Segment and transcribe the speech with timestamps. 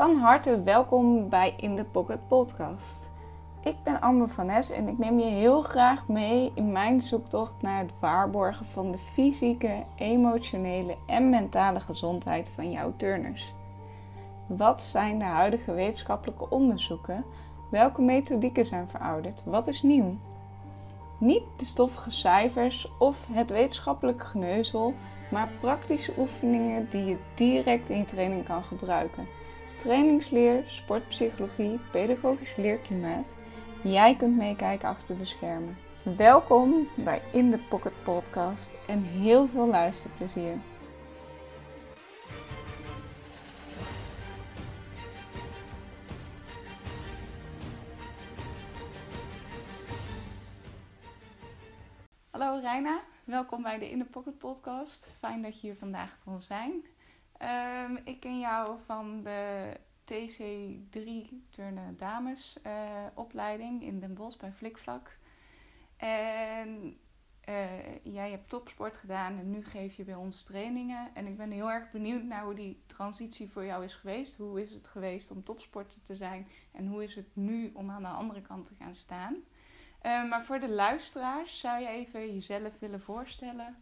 [0.00, 3.10] Van harte welkom bij In the Pocket Podcast.
[3.62, 7.54] Ik ben Amber van Nes en ik neem je heel graag mee in mijn zoektocht
[7.62, 13.54] naar het waarborgen van de fysieke, emotionele en mentale gezondheid van jouw turners.
[14.46, 17.24] Wat zijn de huidige wetenschappelijke onderzoeken?
[17.70, 19.42] Welke methodieken zijn verouderd?
[19.44, 20.16] Wat is nieuw?
[21.18, 24.94] Niet de stoffige cijfers of het wetenschappelijke geneuzel,
[25.30, 29.26] maar praktische oefeningen die je direct in je training kan gebruiken.
[29.80, 33.34] Trainingsleer, sportpsychologie, pedagogisch leerklimaat.
[33.82, 35.76] Jij kunt meekijken achter de schermen.
[36.16, 40.58] Welkom bij In the Pocket Podcast en heel veel luisterplezier.
[52.30, 55.08] Hallo Reina, welkom bij de In the Pocket Podcast.
[55.18, 56.84] Fijn dat je hier vandaag kon zijn.
[57.40, 59.72] Ehm, ik ken jou van de
[60.04, 62.72] TC3 Turnen Dames uh,
[63.14, 65.18] opleiding in Den Bosch bij Flikvlak.
[65.96, 66.98] En
[67.48, 71.14] uh, jij hebt topsport gedaan en nu geef je bij ons trainingen.
[71.14, 74.36] En ik ben heel erg benieuwd naar hoe die transitie voor jou is geweest.
[74.36, 78.02] Hoe is het geweest om topsporter te zijn en hoe is het nu om aan
[78.02, 79.34] de andere kant te gaan staan?
[79.34, 83.76] Uh, maar voor de luisteraars zou je even jezelf willen voorstellen.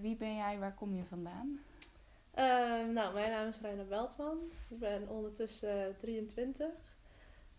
[0.00, 1.60] wie ben jij, waar kom je vandaan?
[2.38, 2.44] Uh,
[2.88, 4.38] nou, mijn naam is Reina Beltman.
[4.68, 6.66] Ik ben ondertussen 23.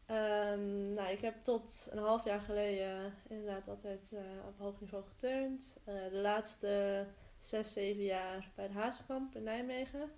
[0.07, 5.03] Um, nou, ik heb tot een half jaar geleden inderdaad altijd uh, op hoog niveau
[5.03, 5.75] geturnd.
[5.85, 7.05] Uh, de laatste
[7.39, 10.11] zes, zeven jaar bij de Hazenkamp in Nijmegen.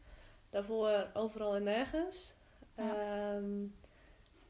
[0.50, 2.36] Daarvoor overal en nergens.
[2.76, 3.36] Ja.
[3.36, 3.76] Um,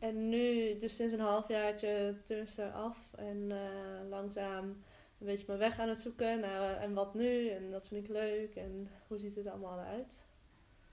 [0.01, 4.83] en nu, dus sinds een halfjaartje, turnster af en eh, langzaam
[5.21, 6.39] een beetje mijn weg aan het zoeken.
[6.39, 7.49] Nou, en wat nu?
[7.49, 8.55] En wat vind ik leuk?
[8.55, 10.25] En hoe ziet het allemaal eruit?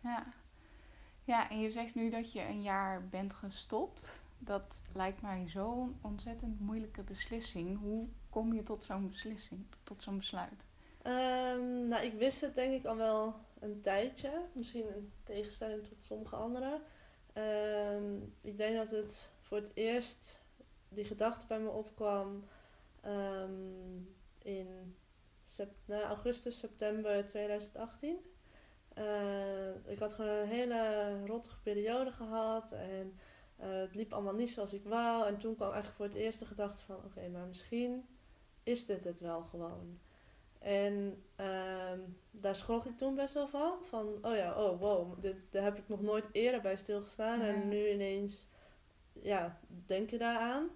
[0.02, 0.26] Ja.
[1.24, 4.22] ja, en je zegt nu dat je een jaar bent gestopt.
[4.38, 7.78] Dat lijkt mij zo'n ontzettend moeilijke beslissing.
[7.78, 10.66] Hoe kom je tot zo'n beslissing, tot zo'n besluit?
[11.02, 14.42] Um, nou, ik wist het denk ik al wel een tijdje.
[14.52, 16.82] Misschien in tegenstelling tot sommige anderen.
[17.34, 20.40] Um, ik denk dat het voor het eerst
[20.88, 22.44] die gedachte bij me opkwam
[23.06, 24.16] um,
[24.48, 24.96] in
[25.84, 28.18] nou, augustus, september 2018.
[28.98, 33.18] Uh, ik had gewoon een hele rottige periode gehad en
[33.60, 35.26] uh, het liep allemaal niet zoals ik wou.
[35.26, 38.08] En toen kwam eigenlijk voor het eerst de gedachte van oké, okay, maar misschien
[38.62, 39.98] is dit het wel gewoon.
[40.58, 43.84] En um, daar schrok ik toen best wel van.
[43.84, 47.40] Van, oh ja, oh wow, dit, daar heb ik nog nooit eerder bij stilgestaan.
[47.40, 48.48] En nu ineens,
[49.12, 50.70] ja, denk je daaraan.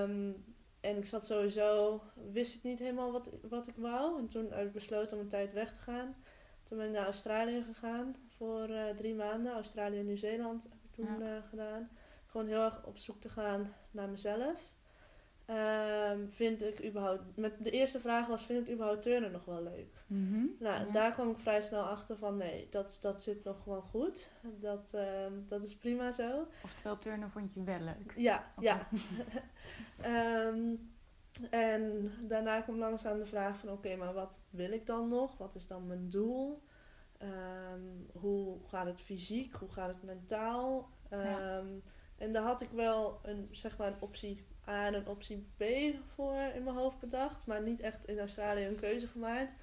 [0.00, 0.44] Um,
[0.88, 2.00] en ik zat sowieso,
[2.32, 4.18] wist ik niet helemaal wat, wat ik wou.
[4.18, 6.16] En toen heb ik besloten om een tijd weg te gaan.
[6.62, 9.52] Toen ben ik naar Australië gegaan voor uh, drie maanden.
[9.52, 11.36] Australië en Nieuw-Zeeland heb ik toen ja.
[11.36, 11.90] uh, gedaan.
[12.26, 14.76] Gewoon heel erg op zoek te gaan naar mezelf.
[15.50, 19.62] Um, vind ik überhaupt, met de eerste vraag was, vind ik überhaupt turnen nog wel
[19.62, 20.04] leuk?
[20.06, 20.56] Mm -hmm.
[20.58, 20.92] Nou, ja.
[20.92, 24.30] daar kwam ik vrij snel achter van, nee, dat, dat zit nog gewoon goed.
[24.42, 26.46] Dat, um, dat is prima zo.
[26.64, 28.12] Oftewel, turnen vond je wel leuk?
[28.16, 28.78] Ja, okay.
[30.02, 30.46] ja.
[30.46, 30.90] um,
[31.50, 35.36] en daarna kwam langzaam de vraag van, oké, okay, maar wat wil ik dan nog?
[35.36, 36.66] Wat is dan mijn doel?
[38.12, 39.54] hoe gaat het fysiek?
[39.54, 40.88] Hoe gaat het mentaal?
[41.10, 41.62] Ja.
[42.16, 45.64] En daar had ik wel een, zeg maar, een optie A en een optie B
[46.14, 49.54] voor in mijn hoofd bedacht, maar niet echt in Australië een keuze gemaakt.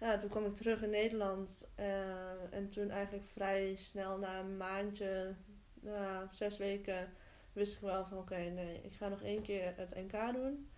[0.00, 4.56] Ja, toen kwam ik terug in Nederland uh, en toen eigenlijk vrij snel na een
[4.56, 5.34] maandje,
[5.84, 7.12] uh, zes weken,
[7.52, 10.68] wist ik wel van oké, okay, nee, ik ga nog één keer het NK doen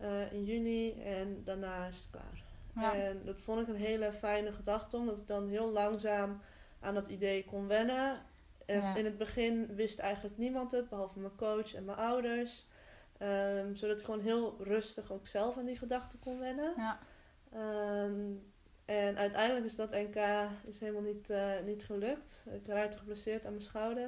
[0.00, 2.42] uh, in juni en daarna is het klaar.
[2.74, 2.94] Ja.
[2.94, 6.40] En dat vond ik een hele fijne gedachte, omdat ik dan heel langzaam
[6.80, 8.20] aan dat idee kon wennen.
[8.66, 8.96] Ja.
[8.96, 12.66] In het begin wist eigenlijk niemand het, behalve mijn coach en mijn ouders.
[13.22, 16.72] Um, zodat ik gewoon heel rustig ook zelf aan die gedachten kon wennen.
[16.76, 16.98] Ja.
[18.04, 18.52] Um,
[18.84, 20.16] en uiteindelijk is dat NK
[20.64, 22.44] is helemaal niet, uh, niet gelukt.
[22.52, 24.04] Ik raakte geblesseerd aan mijn schouder.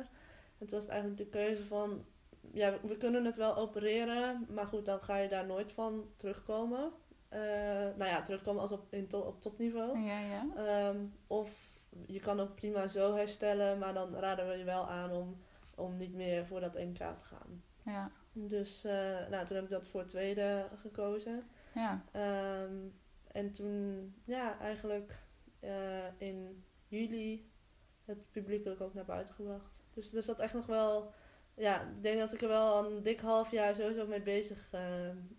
[0.58, 2.04] En toen was het eigenlijk de keuze van...
[2.52, 6.92] Ja, we kunnen het wel opereren, maar goed, dan ga je daar nooit van terugkomen.
[7.30, 7.40] Uh,
[7.96, 9.98] nou ja, terugkomen als op, in to op topniveau.
[9.98, 10.88] Ja, ja.
[10.88, 11.72] Um, of
[12.06, 15.36] je kan ook prima zo herstellen, maar dan raden we je wel aan om,
[15.74, 17.62] om niet meer voor dat NK te gaan.
[17.82, 18.10] Ja.
[18.36, 18.92] Dus uh,
[19.28, 21.42] nou, toen heb ik dat voor het tweede gekozen.
[21.74, 22.04] Ja.
[22.62, 22.94] Um,
[23.32, 25.18] en toen, ja, eigenlijk
[25.60, 25.70] uh,
[26.18, 27.50] in juli
[28.04, 29.82] het publiekelijk ook naar buiten gebracht.
[29.92, 31.12] Dus er zat echt nog wel,
[31.54, 34.80] ja, ik denk dat ik er wel een dik half jaar sowieso mee bezig uh,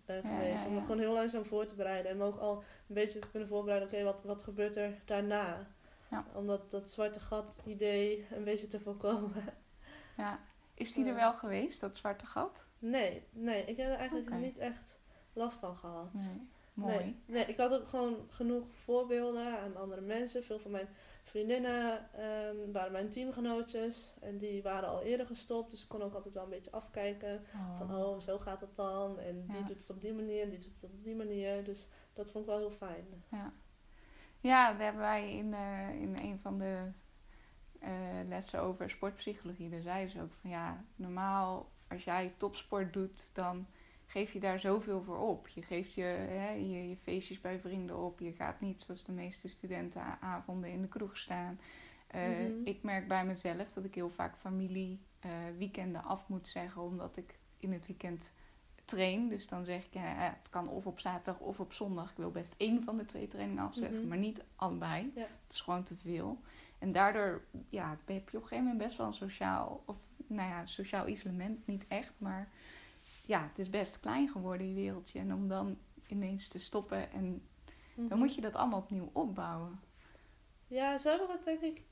[0.05, 0.63] ben ja, geweest.
[0.63, 2.11] Ja, om het gewoon heel langzaam voor te bereiden.
[2.11, 2.57] En me ook al
[2.87, 5.67] een beetje te kunnen voorbereiden, oké, okay, wat, wat gebeurt er daarna?
[6.11, 6.25] Ja.
[6.35, 9.43] Om dat, dat zwarte gat idee een beetje te voorkomen.
[10.17, 10.39] Ja.
[10.73, 12.65] Is die er wel geweest, dat zwarte gat?
[12.89, 14.97] Nee, nee, ik heb er eigenlijk niet echt
[15.33, 16.13] last van gehad.
[16.13, 16.47] Nee.
[16.73, 16.95] Mooi.
[16.97, 20.43] Nee, nee, ik had ook gewoon genoeg voorbeelden aan andere mensen.
[20.43, 20.87] Veel van mijn
[21.23, 24.13] vriendinnen ehm, waren mijn teamgenootjes.
[24.21, 25.71] En die waren al eerder gestopt.
[25.71, 27.43] Dus ik kon ook altijd wel een beetje afkijken.
[27.77, 29.19] Van, oh, zo gaat het dan.
[29.19, 29.63] En die Ja.
[29.65, 31.63] doet het op die manier en die doet het op die manier.
[31.63, 33.23] Dus dat vond ik wel heel fijn.
[34.39, 36.91] Ja, daar hebben wij in, eh, in een van de
[37.79, 37.91] eh,
[38.27, 39.69] lessen over sportpsychologie.
[39.69, 43.65] Daar zeiden ze ook van ja, normaal als jij topsport doet, dan
[44.05, 45.47] geef je daar zoveel voor op.
[45.47, 48.19] Je geeft je, hè, je, je feestjes bij vrienden op.
[48.19, 51.59] Je gaat niet zoals de meeste studentenavonden in de kroeg staan.
[52.07, 52.51] Eh, Mhm.
[52.63, 57.17] Ik merk bij mezelf dat ik heel vaak familie eh, weekenden af moet zeggen, omdat
[57.17, 58.31] ik in het weekend
[58.85, 59.27] train.
[59.29, 62.11] Dus dan zeg ik, ja, het kan of op zaterdag of op zondag.
[62.11, 64.07] Ik wil best één van de twee trainingen afzeggen, Mhm.
[64.07, 65.11] maar niet allebei.
[65.15, 65.21] Ja.
[65.21, 66.39] Het is gewoon te veel.
[66.79, 70.49] En daardoor ja, heb je op een gegeven moment best wel een sociaal, of nou
[70.49, 72.49] ja, sociaal isolement, niet echt, maar
[73.25, 75.19] ja, het is best klein geworden, die wereldje.
[75.19, 75.77] En om dan
[76.07, 77.41] ineens te stoppen en
[77.95, 78.17] dan Mhm.
[78.17, 79.79] moet je dat allemaal opnieuw opbouwen.
[80.67, 81.83] Ja, zo heb ik het denk ik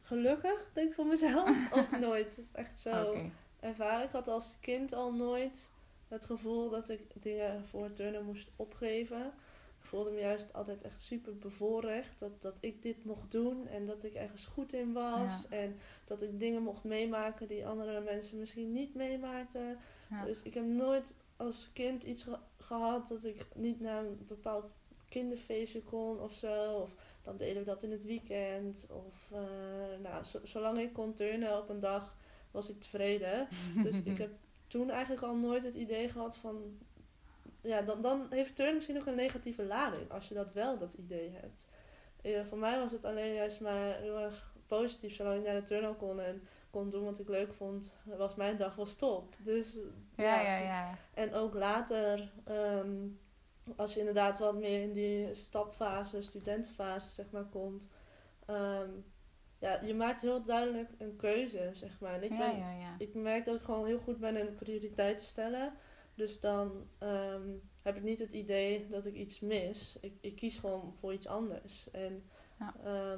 [0.00, 2.26] gelukkig, denk ik voor mezelf, ook nooit.
[2.26, 3.30] Het is echt zo Oké.
[3.60, 4.06] ervaren.
[4.06, 5.70] Ik had als kind al nooit
[6.08, 9.32] het gevoel dat ik dingen voor turnen moest opgeven.
[9.82, 13.86] Ik voelde me juist altijd echt super bevoorrecht dat, dat ik dit mocht doen en
[13.86, 15.48] dat ik ergens goed in was.
[15.48, 19.78] En dat ik dingen mocht meemaken die andere mensen misschien niet meemaakten.
[20.10, 20.24] Ja.
[20.24, 24.64] Dus ik heb nooit als kind iets ge- gehad dat ik niet naar een bepaald
[25.08, 26.72] kinderfeestje kon of zo.
[26.74, 28.86] Of dan deden we dat in het weekend.
[28.90, 29.40] Of eh,
[30.02, 32.16] nou, zo- zolang ik kon turnen op een dag
[32.50, 33.48] was ik tevreden.
[33.84, 34.30] Dus ik heb
[34.66, 36.78] toen eigenlijk al nooit het idee gehad van.
[37.62, 40.94] Ja, dan, dan heeft turnen misschien ook een negatieve lading als je dat wel dat
[40.94, 41.68] idee hebt.
[42.22, 45.14] Eh, voor mij was het alleen juist maar heel erg positief.
[45.14, 48.56] Zolang ik naar de turnhal kon en kon doen wat ik leuk vond, was mijn
[48.56, 49.34] dag wel top.
[49.38, 49.78] Dus
[50.16, 50.98] Ja, ja, ja.
[51.14, 53.06] en ook later, ehm,
[53.76, 57.88] als je inderdaad wat meer in die stapfase, studentenfase, zeg maar, komt.
[58.46, 58.90] ehm,
[59.58, 62.14] ja, je maakt heel duidelijk een keuze, zeg maar.
[62.14, 62.94] En ik, ja, ben, ja, ja.
[62.98, 65.72] ik merk dat ik gewoon heel goed ben in prioriteiten stellen.
[66.20, 67.48] Dus dan ehm,
[67.82, 69.98] heb ik niet het idee dat ik iets mis.
[70.00, 71.90] Ik, ik kies gewoon voor iets anders.
[71.90, 72.22] En
[72.58, 72.74] Ja.
[72.84, 73.16] ja.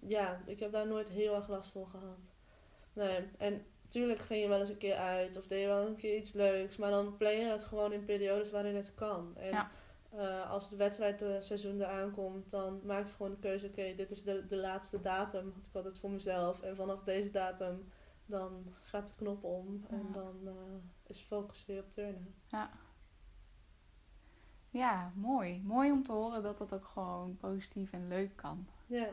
[0.00, 2.18] ja, ik heb daar nooit heel erg last van gehad.
[2.92, 5.96] Nee, en tuurlijk ging je wel eens een keer uit of deed je wel een
[5.96, 6.76] keer iets leuks.
[6.76, 9.36] Maar dan plan je dat gewoon in periodes waarin het kan.
[9.36, 9.70] En Ja.
[10.10, 14.22] eh, als het wedstrijdseizoen eraan komt, dan maak je gewoon de keuze: oké, dit is
[14.22, 15.52] de, de laatste datum.
[15.56, 16.62] Had ik altijd voor mezelf.
[16.62, 17.88] En vanaf deze datum,
[18.26, 19.84] dan gaat de knop om.
[19.90, 20.52] En dan eh,
[21.12, 22.34] is focus weer op turnen.
[24.70, 25.62] Ja, mooi.
[25.64, 28.66] Mooi om te horen dat dat ook gewoon positief en leuk kan.
[28.86, 29.08] Ja,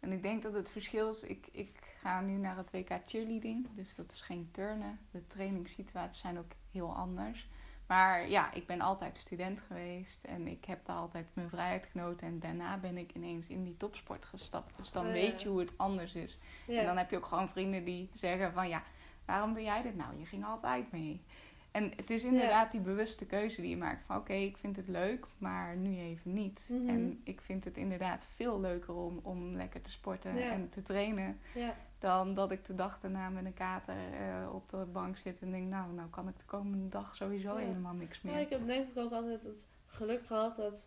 [0.00, 3.68] En ik denk dat het verschil is, ik, ik ga nu naar het WK cheerleading,
[3.74, 4.98] dus dat is geen turnen.
[5.10, 7.48] De trainingssituaties zijn ook heel anders.
[7.86, 12.26] Maar ja, ik ben altijd student geweest en ik heb daar altijd mijn vrijheid genoten.
[12.26, 14.76] En daarna ben ik ineens in die topsport gestapt.
[14.76, 15.12] Dus dan ja.
[15.12, 16.38] weet je hoe het anders is.
[16.66, 16.80] ja.
[16.80, 18.82] En dan heb je ook gewoon vrienden die zeggen van ja,
[19.28, 20.18] waarom doe jij dit nou?
[20.18, 21.20] Je ging altijd mee.
[21.70, 24.88] En het is inderdaad die bewuste keuze die je maakt van oké, ik vind het
[24.88, 26.68] leuk, maar nu even niet.
[26.72, 26.88] Mhm.
[26.88, 30.50] En ik vind het inderdaad veel leuker om, om lekker te sporten Ja.
[30.50, 31.38] en te trainen.
[31.54, 31.74] ja.
[31.98, 35.50] Dan dat ik de dag daarna met een kater eh, op de bank zit en
[35.50, 37.66] denk, nou, nou kan ik de komende dag sowieso Ja.
[37.66, 38.32] helemaal niks meer.
[38.32, 40.86] Maar ik heb denk ik ook altijd het geluk gehad dat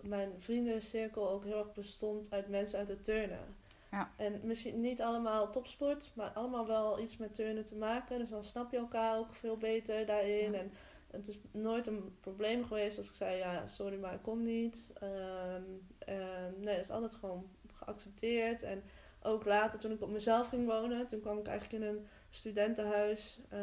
[0.00, 3.56] mijn vriendencirkel ook heel erg bestond uit mensen uit het turnen.
[3.92, 4.08] Ja.
[4.16, 8.18] En misschien niet allemaal topsport, maar allemaal wel iets met turnen te maken.
[8.18, 10.52] Dus dan snap je elkaar ook veel beter daarin.
[10.52, 10.58] Ja.
[10.58, 10.70] En
[11.10, 14.90] het is nooit een probleem geweest als ik zei, ja, sorry, maar ik kom niet.
[14.94, 15.62] Ehm,
[15.98, 18.62] ehm, nee, dat is altijd gewoon geaccepteerd.
[18.62, 18.82] En
[19.22, 23.40] ook later, toen ik op mezelf ging wonen, toen kwam ik eigenlijk in een studentenhuis
[23.48, 23.60] eh,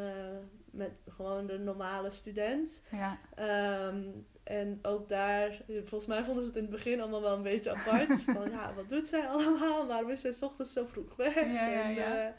[0.72, 2.82] met gewoon de normale student.
[2.92, 4.04] Ja, Ehm,
[4.44, 7.72] en ook daar, volgens mij vonden ze het in het begin allemaal wel een beetje
[7.76, 8.22] apart.
[8.38, 9.88] van ja, wat doet zij allemaal?
[9.88, 11.36] Waarom is zij 's ochtends zo vroeg weg?
[11.36, 12.36] Ja, ja, En,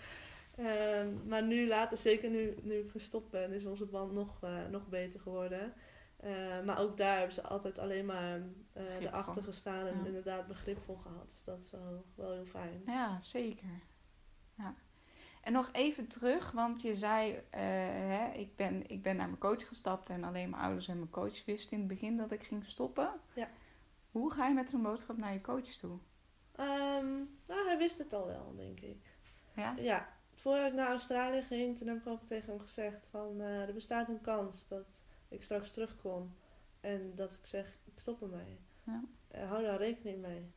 [0.55, 4.39] eh, ehm, maar nu later, zeker nu, nu ik gestopt ben, is onze band nog,
[4.43, 5.73] eh, nog beter geworden.
[6.65, 8.41] Maar ook daar hebben ze altijd alleen maar
[9.01, 11.31] erachter gestaan en inderdaad begripvol gehad.
[11.31, 12.83] Dus dat is wel, wel heel fijn.
[12.87, 13.69] ja zeker.
[14.55, 14.75] Ja.
[15.41, 19.39] En nog even terug, want je zei, eh, hè, ik, ben, ik ben naar mijn
[19.39, 22.43] coach gestapt en alleen mijn ouders en mijn coach wisten in het begin dat ik
[22.43, 23.11] ging stoppen.
[23.35, 23.49] Ja.
[24.11, 25.99] Hoe ga je met zo'n boodschap naar je coach toe?
[26.53, 27.17] Ehm,
[27.47, 29.19] nou, hij wist het al wel, denk ik.
[29.55, 29.75] Ja?
[29.79, 33.69] Ja, voordat ik naar Australië ging, toen heb ik ook tegen hem gezegd van eh,
[33.69, 36.35] er bestaat een kans dat ik straks terugkom
[36.81, 38.59] en dat ik zeg ik stop ermee.
[38.85, 39.03] Ja.
[39.29, 40.53] Eh, hou daar rekening mee.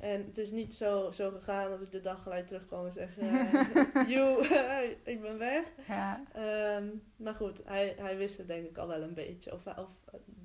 [0.00, 3.18] En het is niet zo, zo gegaan dat ik de dag gelijk terugkwam en zeg...
[3.18, 4.46] Uh, Joe,
[5.12, 5.64] ik ben weg.
[5.86, 6.22] Ja.
[6.32, 6.86] Ehm,
[7.16, 9.52] maar goed, hij, hij wist het denk ik al wel een beetje.
[9.52, 9.90] Of, of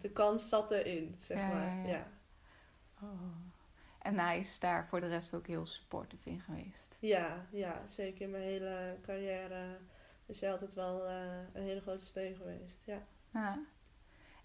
[0.01, 1.87] de kans zat erin, zeg Ja, maar.
[1.87, 2.07] ja.
[3.01, 3.35] Oh.
[4.01, 6.97] En hij is daar voor de rest ook heel supportive in geweest.
[6.99, 9.77] ja, ja, zeker in mijn hele carrière
[10.25, 11.13] is hij altijd wel eh,
[11.53, 12.79] een hele grote steun geweest.
[12.85, 13.03] Ja.
[13.33, 13.59] Ja.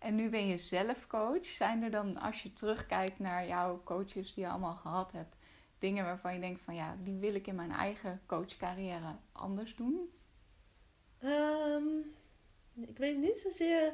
[0.04, 1.44] En nu ben je zelf coach.
[1.44, 5.36] Zijn er dan, als je terugkijkt naar jouw coaches die je allemaal gehad hebt,
[5.78, 10.12] dingen waarvan je denkt van ja, die wil ik in mijn eigen coachcarrière anders doen?
[11.18, 11.98] Ehm,
[12.74, 13.92] ik weet niet zozeer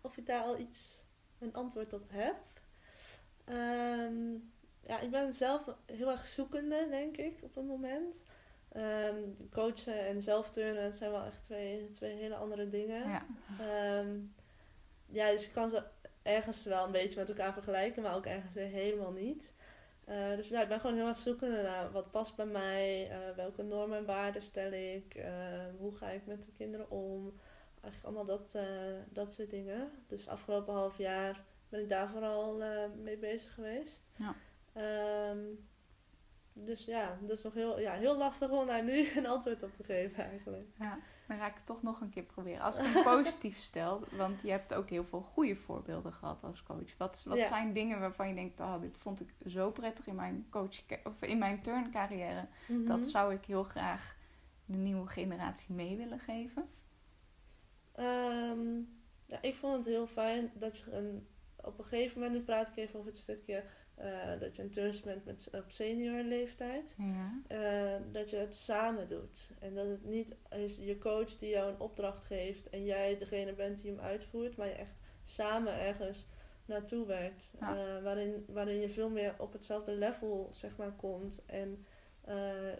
[0.00, 1.04] of ik daar al iets,
[1.38, 2.36] een antwoord op heb.
[3.44, 4.32] Ehm,
[4.86, 8.22] ja, ik ben zelf heel erg zoekende, denk ik, op het moment.
[8.68, 9.18] Ehm,
[9.50, 13.08] coachen en zelfturnen, zijn wel echt twee, twee hele andere dingen.
[13.08, 13.26] Ja.
[15.10, 15.82] Ja, dus ik kan ze
[16.22, 19.54] ergens wel een beetje met elkaar vergelijken, maar ook ergens weer helemaal niet.
[20.04, 23.36] Eh, dus ja, ik ben gewoon heel erg zoekende naar wat past bij mij, eh,
[23.36, 25.32] welke normen en waarden stel ik, eh,
[25.78, 27.40] hoe ga ik met de kinderen om.
[27.82, 28.58] Eigenlijk allemaal dat,
[29.08, 29.90] dat soort dingen.
[30.06, 32.62] Dus afgelopen half jaar ben ik daar vooral
[33.02, 34.02] mee bezig geweest.
[34.16, 34.34] Ja.
[34.72, 35.38] Ehm,
[36.52, 39.74] dus ja, dat is nog heel, ja, heel lastig om daar nu een antwoord op
[39.76, 40.68] te geven eigenlijk.
[40.78, 40.98] Ja,
[41.30, 42.60] dan ga ik het toch nog een keer proberen.
[42.60, 46.62] Als ik hem positief stel, want je hebt ook heel veel goede voorbeelden gehad als
[46.62, 46.96] coach.
[46.96, 47.46] Wat, wat Ja.
[47.46, 51.22] zijn dingen waarvan je denkt, oh, dit vond ik zo prettig in mijn coach of
[51.22, 52.48] in mijn turncarrière.
[52.68, 52.84] Mhm.
[52.86, 54.16] Dat zou ik heel graag
[54.64, 56.68] de nieuwe generatie mee willen geven.
[57.92, 58.76] Ehm,
[59.26, 62.68] ja, ik vond het heel fijn dat je een, op een gegeven moment, nu praat
[62.68, 63.64] ik even over het stukje
[64.00, 66.96] eh, dat je een turnster bent met, op senior leeftijd.
[66.98, 67.40] Ja.
[67.46, 69.50] Eh, dat je het samen doet.
[69.58, 73.52] En dat het niet is je coach die jou een opdracht geeft en jij degene
[73.52, 76.26] bent die hem uitvoert, maar je echt samen ergens
[76.64, 77.52] naartoe werkt.
[77.60, 77.76] Ja.
[77.76, 81.44] Eh, waarin, waarin je veel meer op hetzelfde level zeg maar, komt.
[81.46, 81.84] En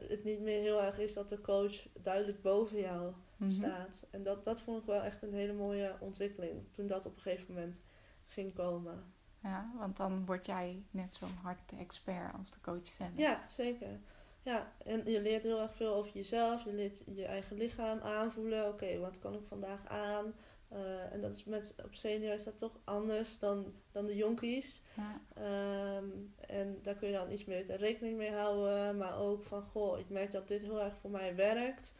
[0.08, 3.50] het niet meer heel erg is dat de coach duidelijk boven jou Mhm.
[3.50, 4.06] staat.
[4.10, 7.20] En dat, dat vond ik wel echt een hele mooie ontwikkeling toen dat op een
[7.22, 7.82] gegeven moment
[8.26, 9.04] ging komen.
[9.42, 13.10] Ja, want dan word jij net zo'n hard expert als de coach zelf.
[13.16, 14.00] Ja, zeker.
[14.42, 16.64] Ja, en je leert heel erg veel over jezelf.
[16.64, 18.68] Je leert je eigen lichaam aanvoelen.
[18.68, 20.34] Oké, wat kan ik vandaag aan?
[20.68, 24.82] Eh, en dat is met, op senior is dat toch anders dan, dan de jonkies.
[24.94, 25.20] Ja.
[25.34, 26.08] Ehm,
[26.40, 28.96] en daar kun je dan iets meer rekening mee houden.
[28.96, 31.92] Maar ook van, goh, ik merk dat dit heel erg voor mij werkt.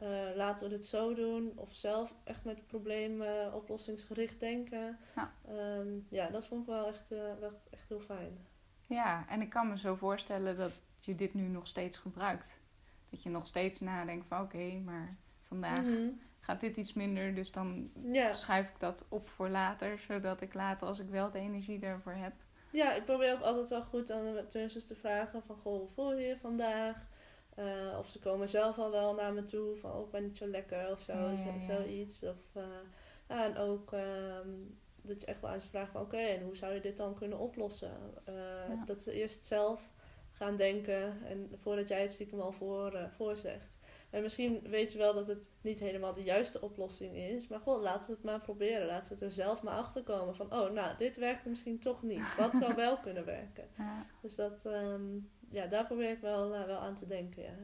[0.00, 1.52] Eh, laten we dit zo doen.
[1.54, 4.98] Of zelf echt met problemen oplossingsgericht denken.
[5.16, 5.32] Ja.
[5.48, 8.46] Ehm, ja, dat vond ik wel echt, eh, wel echt heel fijn.
[8.86, 12.58] Ja, en ik kan me zo voorstellen dat je dit nu nog steeds gebruikt.
[13.10, 16.08] Dat je nog steeds nadenkt van oké, maar vandaag Mhm.
[16.40, 18.32] gaat dit iets minder, dus dan Ja.
[18.32, 22.12] schuif ik dat op voor later, zodat ik later, als ik wel de energie daarvoor
[22.12, 22.32] heb.
[22.70, 24.46] ja, ik probeer ook altijd wel goed aan de
[24.86, 25.56] te vragen van...
[25.56, 27.08] Goh, hoe voel je je vandaag?
[27.58, 29.92] Eh, of ze komen zelf al wel naar me toe van...
[29.92, 31.60] Oh, ik ben niet zo lekker of zo, Ja, ja, zo- ja.
[31.60, 32.22] zoiets.
[32.22, 32.62] Of, eh,
[33.28, 34.48] ja, en ook ehm,
[35.02, 36.00] dat je echt wel aan ze vraagt van...
[36.00, 37.92] Oké, en hoe zou je dit dan kunnen oplossen?
[38.24, 38.34] Eh.
[38.86, 39.90] Dat ze eerst zelf
[40.32, 43.76] gaan denken en voordat jij het stiekem al voor, voorzegt.
[44.10, 47.48] En misschien weet je wel dat het niet helemaal de juiste oplossing is.
[47.48, 48.86] Maar goed, laten we het maar proberen.
[48.86, 50.34] Laten we het er zelf maar achter komen.
[50.36, 52.36] Van, oh, nou, dit werkt misschien toch niet.
[52.36, 53.68] Wat zou wel kunnen werken?
[53.78, 55.16] Ja, Dus dat, ehm,
[55.50, 57.56] ja, daar probeer ik wel, eh, wel aan te denken, ja.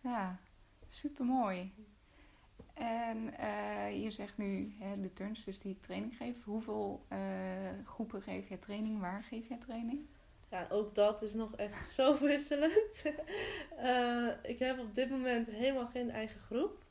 [0.00, 0.38] ja
[0.86, 1.72] super mooi.
[2.74, 6.42] En eh, je zegt nu hè, de turnsters die training geven.
[6.44, 7.18] Hoeveel eh,
[7.84, 9.00] groepen geef je training?
[9.00, 10.06] Waar geef je training?
[10.50, 13.04] Ja, ook dat is nog echt zo wisselend.
[14.42, 16.86] Ik heb op dit moment helemaal geen eigen groep.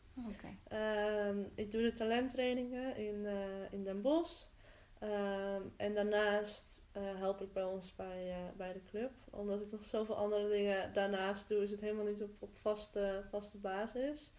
[0.67, 3.27] Ehm, ik doe de talenttrainingen in,
[3.71, 4.45] in Den Bosch.
[4.99, 9.11] Ehm, en daarnaast eh, help ik bij ons bij, eh, bij de club.
[9.29, 13.23] Omdat ik nog zoveel andere dingen daarnaast doe, is het helemaal niet op, op vaste,
[13.29, 14.33] vaste basis.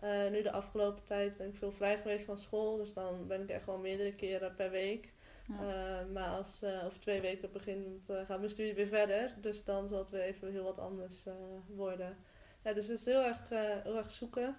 [0.00, 2.76] Eh, nu de afgelopen tijd ben ik veel vrij geweest van school.
[2.76, 5.12] Dus dan ben ik echt wel meerdere keren per week.
[5.48, 6.06] Ja.
[6.12, 9.34] Maar als over twee weken begint, gaat mijn studie weer verder.
[9.40, 11.26] Dus dan zal het weer even heel wat anders
[11.66, 12.16] worden.
[12.64, 13.48] Ja, dus het is heel erg,
[13.82, 14.56] heel erg zoeken.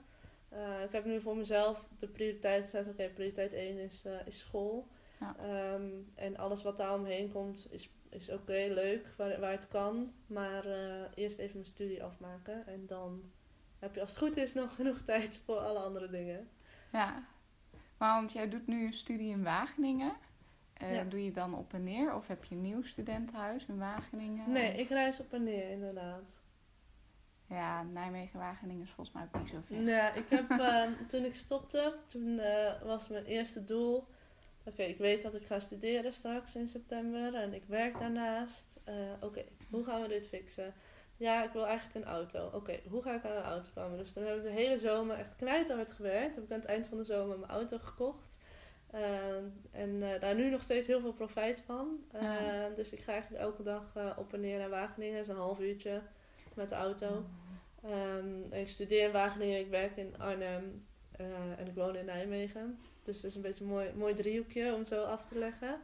[0.86, 2.88] Ik heb nu voor mezelf de prioriteit gezet.
[2.88, 4.88] Oké, prioriteit 1 is, is school.
[5.38, 5.74] Ja.
[5.74, 9.68] Um, en alles wat daar omheen komt is, is oké, okay, leuk, waar, waar het
[9.68, 10.14] kan.
[10.28, 12.68] Maar uh, eerst even mijn studie afmaken.
[12.68, 13.32] En dan
[13.80, 16.50] heb je als het goed is nog genoeg tijd voor alle andere dingen.
[16.92, 17.28] Ja,
[17.98, 20.14] maar want jij doet nu een studie in Wageningen.
[20.84, 21.04] Uh, Ja.
[21.04, 24.52] Doe je dan op en neer of heb je een nieuw studentenhuis in Wageningen?
[24.52, 26.24] Nee, Of- ik reis op en neer inderdaad.
[27.48, 29.76] Ja, Nijmegen-Wageningen is volgens mij ook niet zo ver.
[29.78, 34.08] Nee, ik heb, ehm, toen ik stopte, toen eh, was mijn eerste doel
[34.66, 38.80] oké, ik weet dat ik ga studeren straks in september en ik werk daarnaast.
[38.84, 40.74] Eh, oké, hoe gaan we dit fixen?
[41.18, 42.50] Ja, ik wil eigenlijk een auto.
[42.54, 43.98] Oké, hoe ga ik aan een auto komen?
[43.98, 46.36] Dus dan heb ik de hele zomer echt knijterhard gewerkt.
[46.36, 48.38] Heb ik aan het eind van de zomer mijn auto gekocht.
[48.94, 49.36] Uh,
[49.72, 52.00] en uh, daar nu nog steeds heel veel profijt van.
[52.12, 52.70] Ja.
[52.70, 55.16] Dus ik ga eigenlijk elke dag op en neer naar Wageningen.
[55.16, 56.02] Dat is een half uurtje
[56.54, 57.26] met de auto.
[57.86, 60.82] Um, ik studeer in Wageningen, ik werk in Arnhem
[61.58, 62.80] en ik woon in Nijmegen.
[63.04, 65.80] Dus het is een beetje een mooi, mooi driehoekje om zo af te leggen.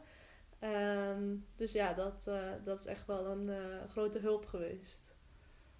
[0.60, 2.24] Um, dus ja, dat,
[2.64, 3.50] dat is echt wel een
[3.88, 5.14] grote hulp geweest.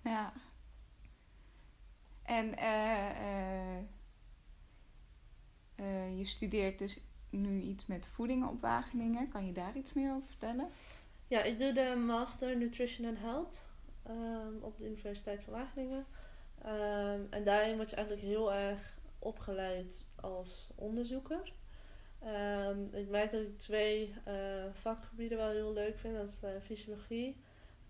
[0.02, 0.32] Ja.
[2.23, 2.49] En
[6.16, 9.28] je studeert dus nu iets met voeding op Wageningen.
[9.28, 10.68] Kan je daar iets meer over vertellen?
[11.26, 13.68] Ja, ik doe de Master Nutrition and Health
[14.09, 16.06] um, op de Universiteit van Wageningen.
[16.66, 21.52] Um, en daarin word je eigenlijk heel erg opgeleid als onderzoeker.
[22.24, 24.34] Um, ik merk dat ik twee uh,
[24.72, 26.16] vakgebieden wel heel leuk vind.
[26.16, 27.36] Dat is uh, fysiologie.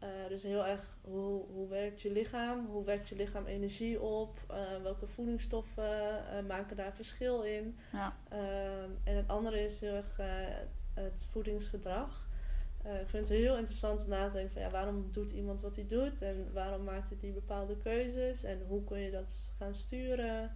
[0.02, 2.66] Uh, dus heel erg hoe, hoe werkt je lichaam?
[2.66, 4.38] Hoe werkt je lichaam energie op?
[4.82, 7.78] welke voedingsstoffen maken daar verschil in?
[7.92, 8.16] Ja.
[9.04, 10.16] en het andere is heel erg
[10.94, 12.28] het voedingsgedrag.
[12.82, 15.76] Ik vind het heel interessant om na te denken van ja, waarom doet iemand wat
[15.76, 19.75] hij doet en waarom maakt hij die bepaalde keuzes en hoe kun je dat gaan
[19.75, 20.52] sturen.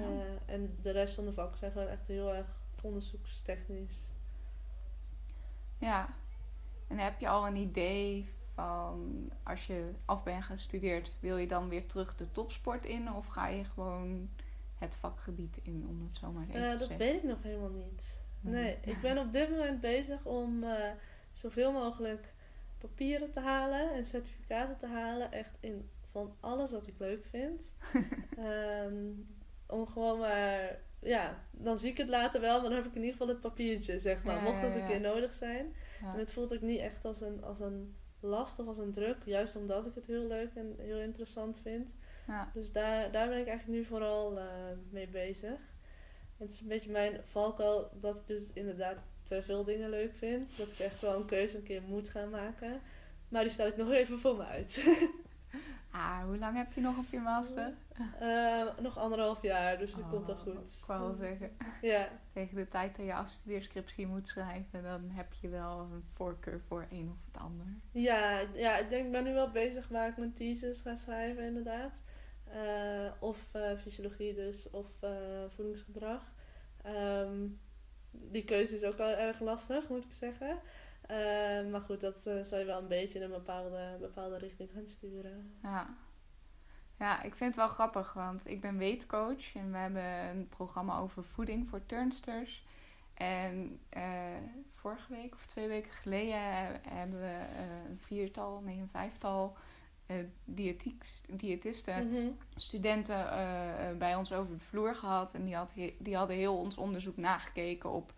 [0.00, 2.46] Uh, en de rest van de vakken zijn gewoon echt heel erg
[2.82, 4.12] onderzoekstechnisch.
[5.78, 6.08] Ja,
[6.86, 11.68] en heb je al een idee van als je af bent gestudeerd, wil je dan
[11.68, 14.30] weer terug de topsport in of ga je gewoon
[14.78, 16.98] het vakgebied in, om het zo maar even uh, te Dat zeggen?
[16.98, 18.20] weet ik nog helemaal niet.
[18.40, 20.64] Nee, ik ben op dit moment bezig om
[21.32, 22.34] zoveel mogelijk
[22.78, 25.32] papieren te halen en certificaten te halen.
[25.32, 27.74] Echt in van alles wat ik leuk vind.
[28.38, 29.26] um,
[29.68, 33.12] gewoon maar, ja, dan zie ik het later wel, maar dan heb ik in ieder
[33.12, 34.42] geval het papiertje, zeg maar.
[34.42, 35.74] mocht dat een keer nodig zijn.
[36.02, 39.16] En het voelt ook niet echt als een, als een last of als een druk,
[39.24, 41.94] juist omdat ik het heel leuk en heel interessant vind.
[42.54, 44.44] Dus daar, daar ben ik eigenlijk nu vooral uh,
[44.90, 45.58] mee bezig.
[46.36, 50.56] Het is een beetje mijn valkuil dat ik dus inderdaad te veel dingen leuk vind.
[50.56, 52.80] Dat ik echt wel een keuze een keer moet gaan maken.
[53.28, 54.84] Maar die stel ik nog even voor me uit.
[55.98, 57.74] ah, hoe lang heb je nog op je master?
[58.22, 60.78] Uh, nog anderhalf jaar, dus dat oh, komt wel goed.
[60.80, 61.56] Ik wou wel zeggen.
[61.82, 62.08] Ja.
[62.32, 66.86] Tegen de tijd dat je afstudeerscriptie moet schrijven, dan heb je wel een voorkeur voor
[66.90, 67.66] een of het ander.
[67.90, 71.44] Ja, ja ik denk, ik ben nu wel bezig waar ik mijn thesis ga schrijven,
[71.44, 72.02] inderdaad.
[72.54, 74.86] Uh, of uh, fysiologie dus, of
[75.48, 76.22] voedingsgedrag.
[76.86, 77.60] Um,
[78.10, 80.58] die keuze is ook wel erg lastig, moet ik zeggen.
[81.10, 84.70] Uh, maar goed, dat uh, zal je wel een beetje in een bepaalde, bepaalde richting
[84.74, 85.52] gaan sturen.
[85.62, 85.94] Ja.
[86.98, 90.98] ja, ik vind het wel grappig, want ik ben weetcoach en we hebben een programma
[90.98, 92.66] over voeding voor turnsters.
[93.14, 94.02] En uh,
[94.74, 96.40] vorige week of twee weken geleden
[96.88, 97.44] hebben we
[97.88, 99.56] een viertal, nee een vijftal
[100.44, 102.28] diëtieks, diëtisten, Mhm.
[102.56, 103.26] studenten
[103.98, 105.34] bij ons over de vloer gehad.
[105.34, 108.12] En die, had die hadden heel ons onderzoek nagekeken op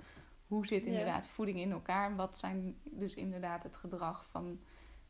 [0.50, 0.90] hoe zit Ja.
[0.90, 2.10] inderdaad voeding in elkaar.
[2.10, 4.60] En wat zijn dus inderdaad het gedrag van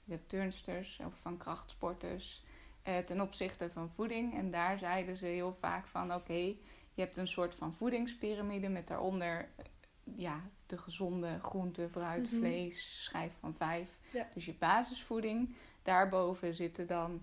[0.05, 2.43] de turnsters of van krachtsporters
[2.83, 4.35] eh, ten opzichte van voeding.
[4.35, 6.33] En daar zeiden ze heel vaak van oké,
[6.95, 9.65] je hebt een soort van voedingspyramide met daaronder eh,
[10.17, 12.39] ja, de gezonde groente, fruit, Mhm.
[12.41, 13.89] vlees, schijf van vijf.
[14.13, 14.29] Ja.
[14.35, 15.55] Dus je basisvoeding.
[15.83, 17.23] Daarboven zitten dan,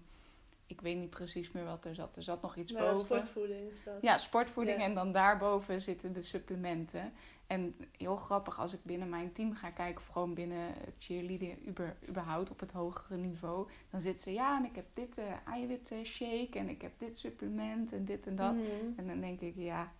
[0.67, 2.17] ik weet niet precies meer wat er zat.
[2.17, 3.06] Er zat nog iets Maar boven.
[3.06, 4.01] sportvoeding is dat.
[4.01, 4.84] Ja, sportvoeding Ja.
[4.86, 7.13] en dan daarboven zitten de supplementen.
[7.47, 11.77] En heel grappig als ik binnen mijn team ga kijken, of gewoon binnen cheerleading
[12.10, 16.06] überhaupt op het hogere niveau, dan zit ze ja, en ik heb dit uh, eiwitten
[16.06, 18.53] shake en ik heb dit supplement en dit en dat.
[18.53, 18.65] Mhm.
[18.95, 19.91] En dan denk ik, ja,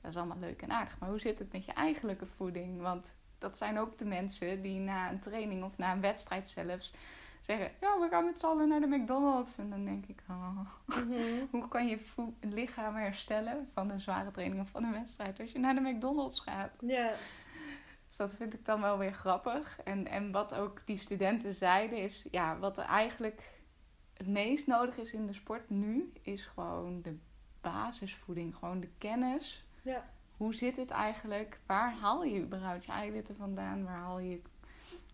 [0.00, 2.80] dat is allemaal leuk en aardig, maar hoe zit het met je eigenlijke voeding?
[2.80, 6.94] Want dat zijn ook de mensen die na een training of na een wedstrijd zelfs
[7.44, 9.58] zeggen, ja, we gaan met z'n allen naar de McDonald's.
[9.58, 11.14] En dan denk ik, oh, Mhm.
[11.50, 11.98] hoe kan je
[12.40, 16.40] lichaam herstellen van een zware training of van een wedstrijd als je naar de McDonald's
[16.40, 16.78] gaat?
[16.80, 17.10] Ja,
[18.08, 19.80] Dus dat vind ik dan wel weer grappig.
[19.84, 23.42] En, en wat ook die studenten zeiden is, ja, wat er eigenlijk
[24.12, 27.16] het meest nodig is in de sport nu, is gewoon de
[27.60, 28.56] basisvoeding.
[28.56, 29.66] Gewoon de kennis.
[29.82, 30.12] ja.
[30.36, 31.60] Hoe zit het eigenlijk?
[31.66, 33.84] Waar haal je überhaupt je eiwitten vandaan?
[33.84, 34.40] Waar haal je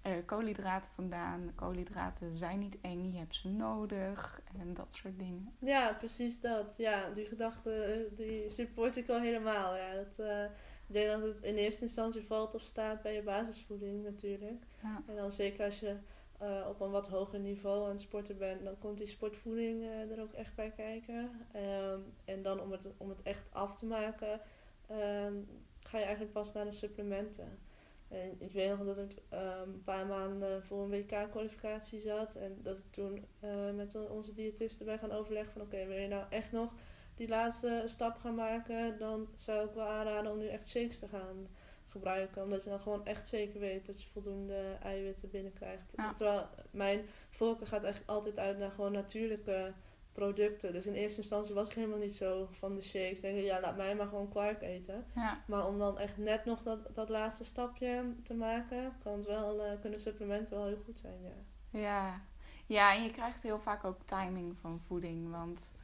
[0.03, 1.53] eh, koolhydraten vandaan?
[1.55, 4.43] Koolhydraten zijn niet eng, je hebt ze nodig.
[4.59, 5.53] En dat soort dingen.
[5.59, 6.75] Ja, precies dat.
[6.77, 9.77] Ja, die gedachte eh, die support ik wel helemaal.
[9.77, 9.95] Ja.
[9.95, 10.45] Dat, eh,
[10.87, 14.63] ik denk dat het in eerste instantie valt of staat bij je basisvoeding natuurlijk.
[14.83, 15.03] Ja.
[15.07, 15.97] En dan zeker als je
[16.69, 20.33] op een wat hoger niveau aan het sporten bent, dan komt die sportvoeding er ook
[20.33, 21.31] echt bij kijken.
[21.53, 24.41] Ehm, en dan om het, om het echt af te maken,
[24.87, 25.35] ehm,
[25.81, 27.59] ga je eigenlijk pas naar de supplementen.
[28.11, 32.37] En ik weet nog dat ik ehm, een paar maanden voor een WK-kwalificatie zat.
[32.37, 35.63] En dat ik toen eh, met onze diëtisten bij gaan overleggen van...
[35.63, 36.73] Oké, wil je nou echt nog
[37.15, 38.99] die laatste stap gaan maken?
[38.99, 41.49] Dan zou ik wel aanraden om nu echt shakes te gaan
[41.89, 42.43] gebruiken.
[42.43, 45.93] Omdat je dan gewoon echt zeker weet dat je voldoende eiwitten binnenkrijgt.
[45.97, 46.13] Ja.
[46.13, 49.73] Terwijl mijn voorkeur gaat eigenlijk altijd uit naar gewoon natuurlijke
[50.13, 50.73] producten.
[50.73, 53.21] Dus in eerste instantie was ik helemaal niet zo van de shakes.
[53.21, 55.05] Ik denk, ja, laat mij maar gewoon kwark eten.
[55.15, 59.27] Ja, Maar om dan echt net nog dat, dat laatste stapje te maken, kan het
[59.27, 61.79] wel, eh, kunnen supplementen wel heel goed zijn, ja.
[61.81, 62.21] ja.
[62.67, 65.31] ja, en je krijgt heel vaak ook timing van voeding.
[65.31, 65.75] Want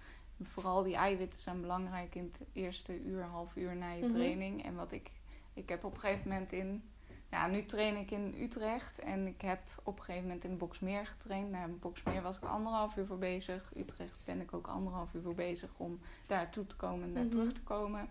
[0.43, 4.11] vooral die eiwitten zijn belangrijk in het eerste uur, half uur na je Mhm.
[4.15, 4.65] training.
[4.65, 5.11] En wat ik,
[5.55, 6.83] ik heb op een gegeven moment in...
[7.31, 11.07] Ja, nu train ik in Utrecht en ik heb op een gegeven moment in Boksmeer
[11.07, 11.51] getraind.
[11.51, 13.73] Nou, in Boksmeer was ik anderhalf uur voor bezig.
[13.77, 17.23] Utrecht ben ik ook anderhalf uur voor bezig om daar naartoe te komen en daar
[17.23, 17.33] Mhm.
[17.33, 18.09] terug te komen.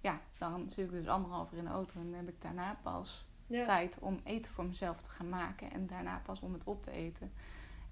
[0.00, 2.78] Ja, dan zit ik dus anderhalf uur in de auto en dan heb ik daarna
[2.82, 6.64] pas Ja, tijd om eten voor mezelf te gaan maken en daarna pas om het
[6.64, 7.32] op te eten.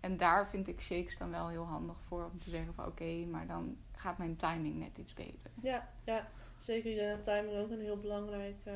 [0.01, 3.25] En daar vind ik shakes dan wel heel handig voor om te zeggen van oké,
[3.31, 5.51] maar dan gaat mijn timing net iets beter.
[5.61, 6.29] ja, ja.
[6.57, 8.75] zeker ik denk dat timing ook een heel belangrijk eh,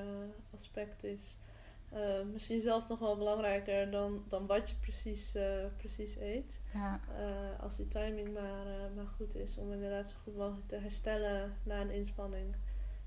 [0.55, 1.37] aspect is.
[1.93, 6.61] Eh, misschien zelfs nog wel belangrijker dan, dan wat je precies, eh, precies eet.
[6.75, 10.77] Ja, Eh, als die timing maar, maar goed is om inderdaad zo goed mogelijk te
[10.77, 12.57] herstellen na een inspanning.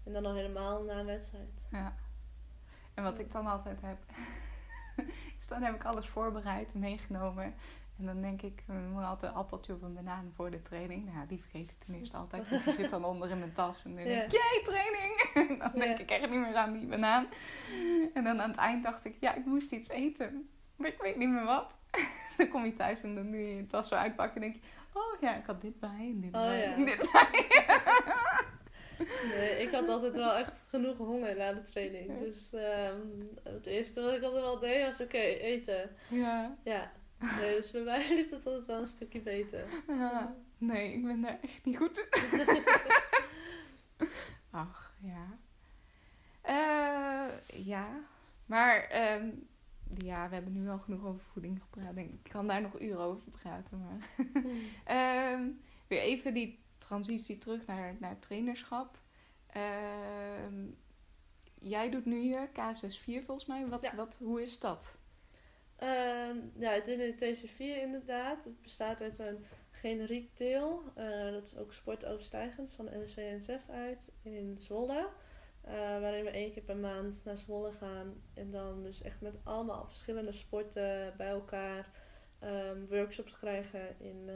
[0.03, 1.67] En dan al helemaal na een wedstrijd.
[1.71, 1.95] ja.
[2.93, 3.97] En wat ik dan altijd heb,
[5.39, 7.53] is dan heb ik alles voorbereid en meegenomen.
[8.01, 11.05] En dan denk ik, ik moet altijd een appeltje of een banaan voor de training.
[11.05, 13.53] Nou, ja, die vergeet ik ten eerste altijd, want die zit dan onder in mijn
[13.53, 13.83] tas.
[13.85, 15.19] En dan denk ik, jee, training!
[15.51, 17.27] En dan denk ik echt niet meer aan die banaan.
[18.13, 20.49] En dan aan het eind dacht ik, ja, ik moest iets eten.
[20.75, 21.77] Maar ik weet niet meer wat.
[22.37, 24.69] dan kom je thuis en dan doe je je tas zo uitpakken en denk je,
[24.93, 26.73] oh ja, ik had dit bij en dit Oh bij ja.
[26.73, 27.47] en dit bij.
[29.35, 32.19] Nee, ik had altijd wel echt genoeg honger na de training.
[32.19, 32.99] Dus ehm,
[33.43, 35.89] het eerste wat ik altijd wel deed was, oké, eten.
[36.07, 36.57] ja.
[36.63, 36.91] Ja,
[37.39, 39.65] dus bij mij liep het altijd wel een stukje beter.
[39.87, 40.35] ja.
[40.57, 42.07] Nee, ik ben daar echt niet goed in.
[44.51, 45.37] Ach, ja.
[46.41, 47.87] Eh, ja.
[48.45, 49.29] Maar, ehm,
[49.97, 51.97] ja, we hebben nu al genoeg over voeding gepraat.
[51.97, 53.79] Ik kan daar nog uren over praten.
[53.79, 54.09] Maar
[55.33, 55.47] Ehm,
[55.87, 58.99] weer even die transitie terug naar, naar trainerschap.
[59.47, 60.65] Ehm,
[61.59, 63.67] jij doet nu je K64 volgens mij.
[63.67, 63.95] Wat, Ja.
[63.95, 64.95] wat, hoe is dat?
[65.81, 68.45] Ehm, ja, nu TC4 inderdaad.
[68.45, 70.83] Het bestaat uit een generiek deel.
[70.95, 75.09] Eh, dat is ook sportoverstijgend van NRC NSF uit in Zwolle.
[75.61, 78.21] Eh, waarin we één keer per maand naar Zwolle gaan.
[78.33, 81.91] En dan dus echt met allemaal verschillende sporten bij elkaar
[82.39, 84.35] ehm, workshops krijgen in, eh,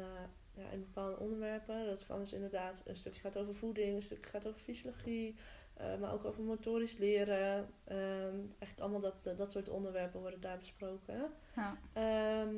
[0.54, 1.86] ja, in bepaalde onderwerpen.
[1.86, 5.36] Dat kan dus inderdaad een stukje gaat over voeding, een stukje gaat over fysiologie.
[5.78, 7.70] Eh, maar ook over motorisch leren.
[7.84, 11.34] Ehm eigenlijk allemaal dat, dat soort onderwerpen worden daar besproken.
[11.56, 11.78] Ja.
[11.94, 12.56] Ehm,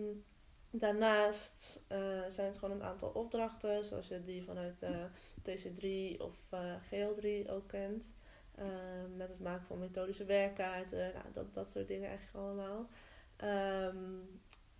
[0.71, 5.03] daarnaast eh, zijn het gewoon een aantal opdrachten, zoals je die vanuit eh,
[5.41, 8.15] TC3 of eh, GL3 ook kent.
[8.55, 12.89] Ehm, met het maken van methodische werkkaarten, nou, dat, dat soort dingen eigenlijk allemaal.
[13.35, 13.97] Ehm,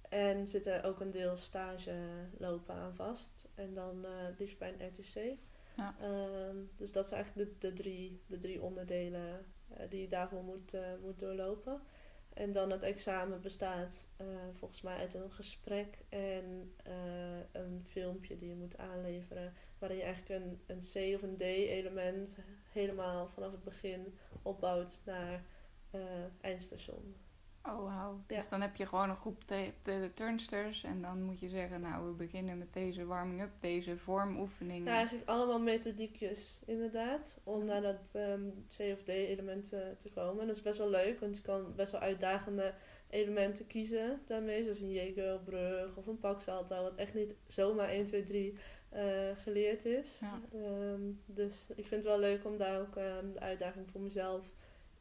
[0.10, 1.96] en zit er ook een deel stage
[2.38, 3.48] lopen aan vast.
[3.56, 5.38] En dan eh liefst bij een RTC.
[5.78, 5.96] Ja.
[6.02, 10.44] Ehm, dus dat zijn eigenlijk de, de, drie, de drie onderdelen eh, die je daarvoor
[10.44, 11.82] moet, eh, moet doorlopen.
[12.34, 16.76] En dan het examen bestaat eh, volgens mij uit een gesprek en
[17.52, 19.54] een filmpje die je moet aanleveren.
[19.80, 22.38] Waarin je eigenlijk een, een C of een D element
[22.72, 25.44] helemaal vanaf het begin opbouwt naar
[26.42, 27.16] eindstation.
[27.68, 28.24] Oh, wauw.
[28.28, 30.84] Dus dan heb je gewoon een groep de, turnsters.
[30.84, 34.86] En dan moet je zeggen, nou, we beginnen met deze warming-up, deze vormoefeningen.
[34.86, 37.40] Ja, eigenlijk allemaal methodiekjes inderdaad.
[37.44, 40.42] Om naar dat ehm, C of D element eh, te komen.
[40.42, 42.74] En dat is best wel leuk, want je kan best wel uitdagende
[43.10, 44.64] elementen kiezen daarmee.
[44.64, 46.82] Zoals een Jagerbrug of een paksalto.
[46.84, 48.58] Wat echt niet zomaar 1, 2, 3
[48.90, 49.04] eh,
[49.36, 50.20] geleerd is.
[50.20, 50.42] Ja.
[50.54, 54.46] Ehm, dus ik vind het wel leuk om daar ook ehm, de uitdaging voor mezelf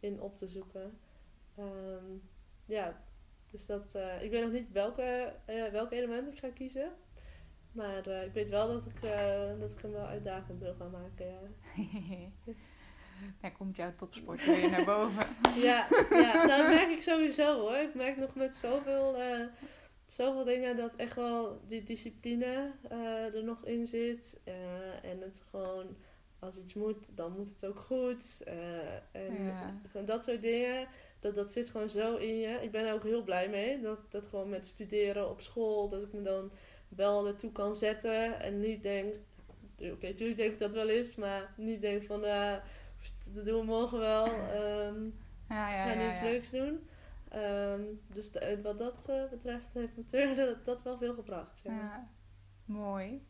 [0.01, 0.99] in op te zoeken.
[2.67, 3.03] Ja,
[3.51, 6.93] dus dat, eh, ik weet nog niet welke, eh, welke element ik ga kiezen.
[7.73, 9.01] Maar eh, ik weet wel dat ik,
[9.59, 11.27] dat ik hem wel uitdagend wil gaan maken.
[11.27, 12.53] Ja,
[13.41, 15.27] Daar komt jouw topsport weer naar boven.
[15.69, 17.77] ja, ja dat merk ik sowieso hoor.
[17.77, 19.17] Ik merk nog met zoveel,
[20.07, 22.73] zoveel dingen dat echt wel die discipline
[23.35, 24.41] er nog in zit.
[25.03, 25.97] En het gewoon,
[26.39, 28.43] als iets moet, dan moet het ook goed.
[29.13, 30.03] En Ja.
[30.05, 30.89] dat soort dingen.
[31.27, 32.59] Dat, dat zit gewoon zo in je.
[32.63, 33.81] Ik ben er ook heel blij mee.
[33.81, 36.51] Dat, dat gewoon met studeren op school, dat ik me dan
[36.89, 38.41] wel ertoe kan zetten.
[38.41, 39.15] En niet denk,
[39.79, 42.57] oké, natuurlijk denk ik dat wel eens, maar niet denk van, eh,
[43.35, 44.27] dat doen we morgen wel.
[44.27, 45.05] ehm
[45.49, 46.09] Ja, ja, ja.
[46.09, 46.25] iets ja.
[46.25, 46.89] leuks doen.
[47.29, 51.61] Ehm, dus de- wat dat eh, betreft heeft turnen dat, dat wel veel gebracht.
[51.65, 51.73] Ja.
[51.73, 52.09] Ja,
[52.65, 53.27] mooi.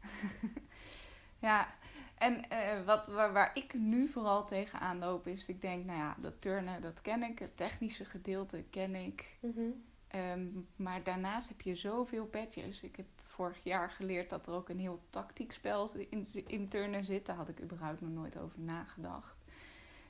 [1.48, 1.74] ja,
[2.18, 6.16] en eh, wat, waar, waar ik nu vooral tegenaan loop is, ik denk, nou ja,
[6.18, 7.38] dat turnen, dat ken ik.
[7.38, 9.36] Het technische gedeelte ken ik.
[9.40, 9.60] Mhm.
[10.08, 12.80] Ehm, maar daarnaast heb je zoveel petjes.
[12.80, 17.04] Ik heb vorig jaar geleerd dat er ook een heel tactiek spel in, in turnen
[17.04, 17.26] zit.
[17.26, 19.36] Daar had ik überhaupt nog nooit over nagedacht.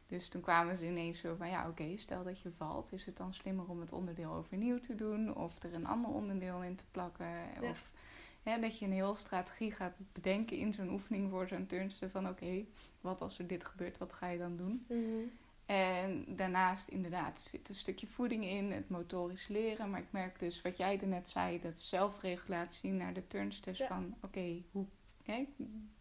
[0.07, 2.93] Dus toen kwamen ze ineens zo van, ja oké, stel dat je valt.
[2.93, 5.37] Is het dan slimmer om het onderdeel overnieuw te doen?
[5.37, 7.27] Of er een ander onderdeel in te plakken?
[7.61, 7.71] Ja.
[7.71, 7.91] Of
[8.51, 12.11] hè, dat je een heel strategie gaat bedenken in zo'n oefening voor zo'n turnster.
[12.11, 12.65] Van oké,
[13.01, 14.85] wat als er dit gebeurt, wat ga je dan doen?
[14.89, 15.01] Mhm.
[15.67, 19.91] En daarnaast inderdaad zit een stukje voeding in, het motorisch leren.
[19.91, 23.87] Maar ik merk dus wat jij er net zei, dat zelfregulatie naar de turnsters Ja.
[23.87, 24.87] van oké, hoe
[25.25, 25.49] hè, ik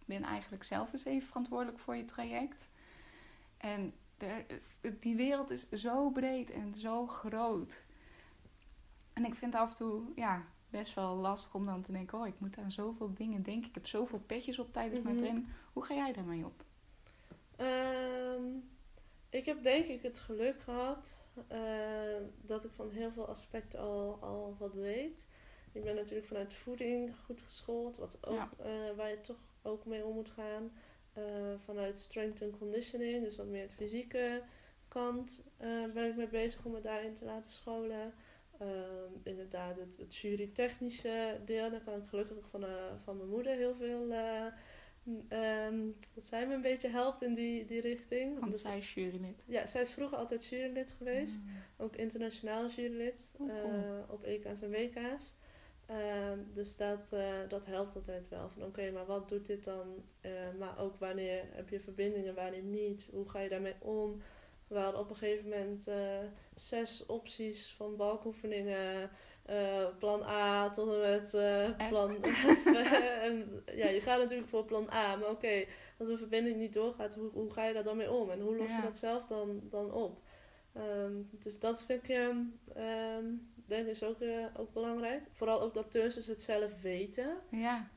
[0.05, 2.69] ben eigenlijk zelf eens even verantwoordelijk voor je traject.
[3.57, 4.45] En er,
[4.99, 7.83] die wereld is zo breed en zo groot.
[9.13, 12.27] En ik vind af en toe ja, best wel lastig om dan te denken, oh
[12.27, 13.69] ik moet aan zoveel dingen denken.
[13.69, 15.23] Ik heb zoveel petjes op tijdens mijn Mhm.
[15.23, 15.47] training.
[15.73, 16.63] Hoe ga jij daarmee op?
[17.55, 18.43] Ehm,
[19.29, 21.59] ik heb denk ik het geluk gehad eh,
[22.41, 25.25] dat ik van heel veel aspecten al, al wat weet.
[25.71, 28.49] Ik ben natuurlijk vanuit voeding goed geschoold, wat ook, Ja.
[28.57, 30.71] eh, waar je toch ook mee om moet gaan.
[31.13, 31.23] Eh,
[31.65, 34.43] vanuit strength and conditioning, dus wat meer het fysieke
[34.87, 35.43] kant,
[35.93, 38.13] ben ik mee bezig om me daarin te laten scholen.
[38.59, 42.69] Ehm, inderdaad, het, het jury-technische deel, daar kan ik gelukkig van, eh,
[43.03, 44.45] van mijn moeder heel veel eh,
[45.29, 45.79] ehm,
[46.13, 48.39] dat zij me een beetje helpt in die, die richting.
[48.39, 49.43] Want Dus- zij is jurylid.
[49.47, 51.37] ja, zij is vroeger altijd jurylid geweest.
[51.39, 51.49] Mm.
[51.77, 53.73] Ook internationaal jurylid Oh, cool.
[53.73, 55.35] eh, op EK's en WK's.
[55.85, 57.09] Ehm, dus dat,
[57.47, 58.49] dat helpt altijd wel.
[58.49, 60.03] Van oké, maar wat doet dit dan?
[60.59, 63.09] Maar ook wanneer heb je verbindingen, wanneer niet?
[63.11, 64.21] Hoe ga je daarmee om?
[64.67, 65.87] We hadden op een gegeven moment
[66.55, 69.09] zes opties van balkoefeningen.
[69.45, 72.65] eh, plan A tot en met eh, plan F.
[73.27, 75.15] en, ja, je gaat natuurlijk voor plan A.
[75.15, 75.65] Maar oké,
[75.99, 78.29] als een verbinding niet doorgaat, hoe, hoe ga je daar dan mee om?
[78.29, 78.75] En hoe los Ja.
[78.75, 80.21] je dat zelf dan, dan op?
[80.73, 83.25] Ehm, dus dat stukje ehm,
[83.67, 85.21] denk ik is ook, eh, ook belangrijk.
[85.31, 87.37] Vooral ook dat turnsters het zelf weten.
[87.51, 87.89] Ja,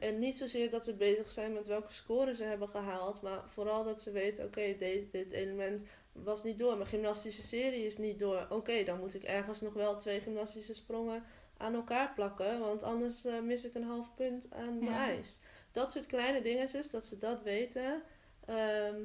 [0.00, 3.22] En niet zozeer dat ze bezig zijn met welke score ze hebben gehaald.
[3.22, 5.82] Maar vooral dat ze weten, oké, dit, dit element
[6.14, 6.74] was niet door.
[6.76, 8.46] Mijn gymnastische serie is niet door.
[8.50, 11.22] Oké, dan moet ik ergens nog wel twee gymnastische sprongen
[11.56, 12.60] aan elkaar plakken.
[12.60, 15.06] Want anders eh, mis ik een half punt aan mijn Ja.
[15.06, 15.38] ijs.
[15.72, 18.02] Dat soort kleine dingetjes, dat ze dat weten.
[18.46, 19.00] ehm,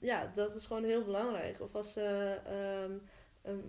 [0.00, 1.60] ja, dat is gewoon heel belangrijk.
[1.60, 2.38] Of als ze...
[2.46, 2.92] ehm,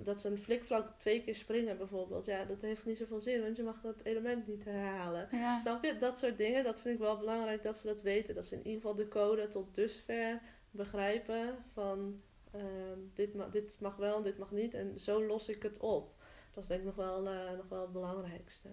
[0.04, 2.26] dat ze een flikvlak twee keer springen bijvoorbeeld.
[2.26, 5.28] Ja, dat heeft niet zoveel zin, want je mag dat element niet herhalen.
[5.32, 5.60] ja.
[5.60, 5.98] Snap je?
[5.98, 8.36] Dat soort dingen, dat vind ik wel belangrijk dat ze dat weten.
[8.36, 12.22] Dat ze in ieder geval de code tot dusver begrijpen van
[12.54, 14.74] ehm, dit, dit mag wel en dit mag niet.
[14.74, 16.16] En zo los ik het op.
[16.54, 18.70] Dat is denk ik nog wel, eh, nog wel het belangrijkste.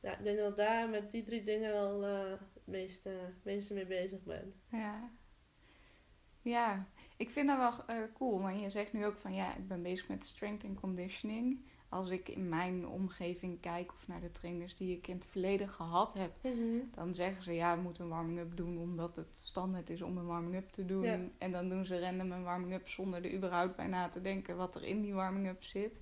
[0.00, 2.66] Ja, ik denk dat daar met die drie dingen wel eh, het
[3.42, 4.54] meeste, mee bezig ben.
[4.70, 5.10] Ja.
[6.42, 8.38] Ja, ik vind dat wel eh, cool.
[8.38, 11.66] Maar je zegt nu ook van ja, ik ben bezig met strength and conditioning.
[11.94, 15.68] Als ik in mijn omgeving kijk of naar de trainers die ik in het verleden
[15.68, 16.32] gehad heb,
[16.94, 20.26] dan zeggen ze ja, we moeten een warming-up doen omdat het standaard is om een
[20.26, 21.02] warming-up te doen.
[21.02, 21.18] Ja.
[21.38, 24.74] En dan doen ze random een warming-up zonder er überhaupt bij na te denken wat
[24.74, 26.00] er in die warming-up zit.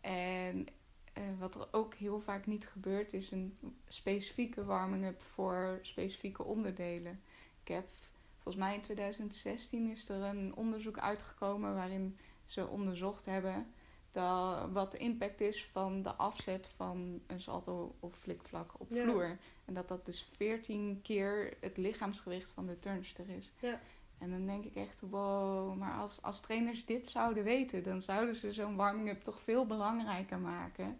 [0.00, 0.66] En
[1.12, 7.20] eh, wat er ook heel vaak niet gebeurt, is een specifieke warming-up voor specifieke onderdelen.
[7.62, 7.86] Ik heb
[8.34, 13.66] volgens mij in 2016 is er een onderzoek uitgekomen waarin ze onderzocht hebben
[14.12, 19.02] dat, wat de impact is van de afzet van een salto of flikvlak op Ja.
[19.02, 19.38] vloer.
[19.64, 23.52] En dat dat dus 14 keer het lichaamsgewicht van de turnster is.
[23.60, 23.80] Ja.
[24.18, 28.36] En dan denk ik echt, wow, maar als, als trainers dit zouden weten, dan zouden
[28.36, 30.98] ze zo'n warming-up toch veel belangrijker maken.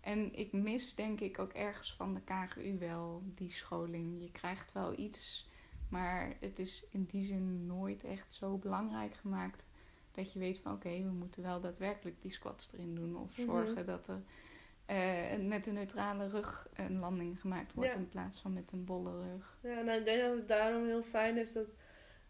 [0.00, 4.20] En ik mis denk ik ook ergens van de KGU wel die scholing.
[4.22, 5.48] Je krijgt wel iets,
[5.88, 9.64] maar het is in die zin nooit echt zo belangrijk gemaakt
[10.12, 13.16] dat je weet van oké, we moeten wel daadwerkelijk die squats erin doen.
[13.16, 13.46] Of Mhm.
[13.46, 14.22] zorgen dat er
[14.86, 17.96] eh, met een neutrale rug een landing gemaakt wordt Ja.
[17.96, 19.58] in plaats van met een bolle rug.
[19.62, 21.66] Ja, nou, ik denk dat het daarom heel fijn is dat,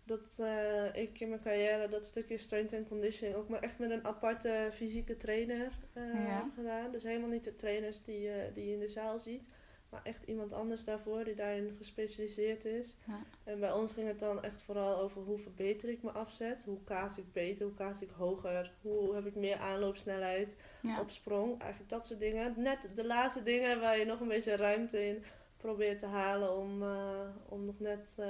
[0.04, 3.90] dat eh, ik in mijn carrière dat stukje strength and conditioning ook maar echt met
[3.90, 6.36] een aparte fysieke trainer eh, Ja.
[6.36, 6.92] heb gedaan.
[6.92, 9.48] Dus helemaal niet de trainers die, eh, die je in de zaal ziet,
[9.92, 12.96] maar echt iemand anders daarvoor die daarin gespecialiseerd is.
[13.07, 13.20] Ja.
[13.44, 16.85] En bij ons ging het dan echt vooral over hoe verbeter ik mijn afzet, hoe
[16.85, 21.00] kaats ik beter, hoe kaats ik hoger, hoe heb ik meer aanloopsnelheid Ja.
[21.00, 21.61] op sprong.
[21.61, 22.55] Eigenlijk dat soort dingen.
[22.57, 25.22] Net de laatste dingen waar je nog een beetje ruimte in
[25.57, 28.26] probeert te halen om, eh, om nog net eh,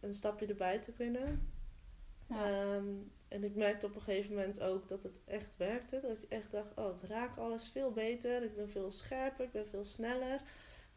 [0.00, 1.52] een stapje erbij te kunnen.
[2.30, 2.84] Ehm,
[3.28, 6.00] en ik merkte op een gegeven moment ook dat het echt werkte.
[6.00, 8.42] Dat ik echt dacht, oh, ik raak alles veel beter.
[8.42, 10.40] Ik ben veel scherper, ik ben veel sneller.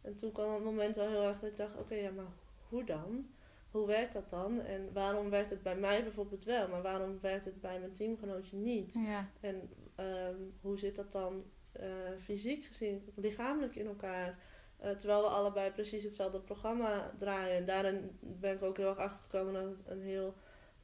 [0.01, 2.31] En toen kwam het moment wel heel erg dat ik dacht, oké, ja, maar
[2.69, 3.29] hoe dan?
[3.71, 4.61] Hoe werkt dat dan?
[4.61, 8.57] En waarom werkt het bij mij bijvoorbeeld wel, maar waarom werkt het bij mijn teamgenootje
[8.57, 8.93] niet?
[8.93, 9.29] Ja.
[9.39, 11.43] En ehm, hoe zit dat dan
[11.79, 11.85] uh,
[12.19, 14.39] fysiek gezien, lichamelijk in elkaar?
[14.83, 17.57] Uh, terwijl we allebei precies hetzelfde programma draaien.
[17.57, 20.35] En daarin ben ik ook heel erg achtergekomen dat het een heel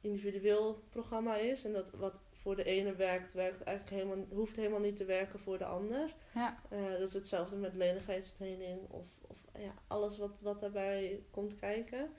[0.06, 1.66] individueel programma is.
[1.66, 5.40] En dat wat voor de ene werkt, werkt eigenlijk helemaal, hoeft helemaal niet te werken
[5.40, 6.16] voor de ander.
[6.34, 6.60] Ja.
[6.74, 12.10] Uh, dat is hetzelfde met lenigheidstraining of, of ja, alles wat, wat daarbij komt kijken.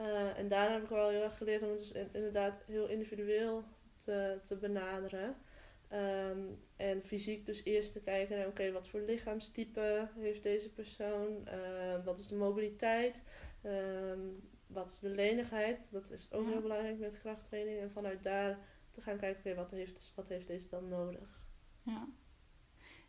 [0.00, 3.64] Uh, en daar heb ik wel heel erg geleerd om het dus inderdaad heel individueel
[3.98, 5.36] te, te benaderen.
[5.92, 11.48] Um, en fysiek dus eerst te kijken naar, oké, wat voor lichaamstype heeft deze persoon?
[11.48, 13.22] Uh, wat is de mobiliteit?
[13.64, 15.88] Um, wat is de lenigheid?
[15.92, 16.50] Dat is ook Ja.
[16.50, 17.80] heel belangrijk met krachttraining.
[17.80, 18.58] En vanuit daar
[18.90, 21.40] te gaan kijken, oké, wat, heeft, wat heeft deze dan nodig?
[21.82, 22.06] Ja.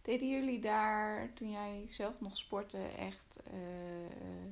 [0.01, 4.51] Deden jullie daar, toen jij zelf nog sportte, echt eh,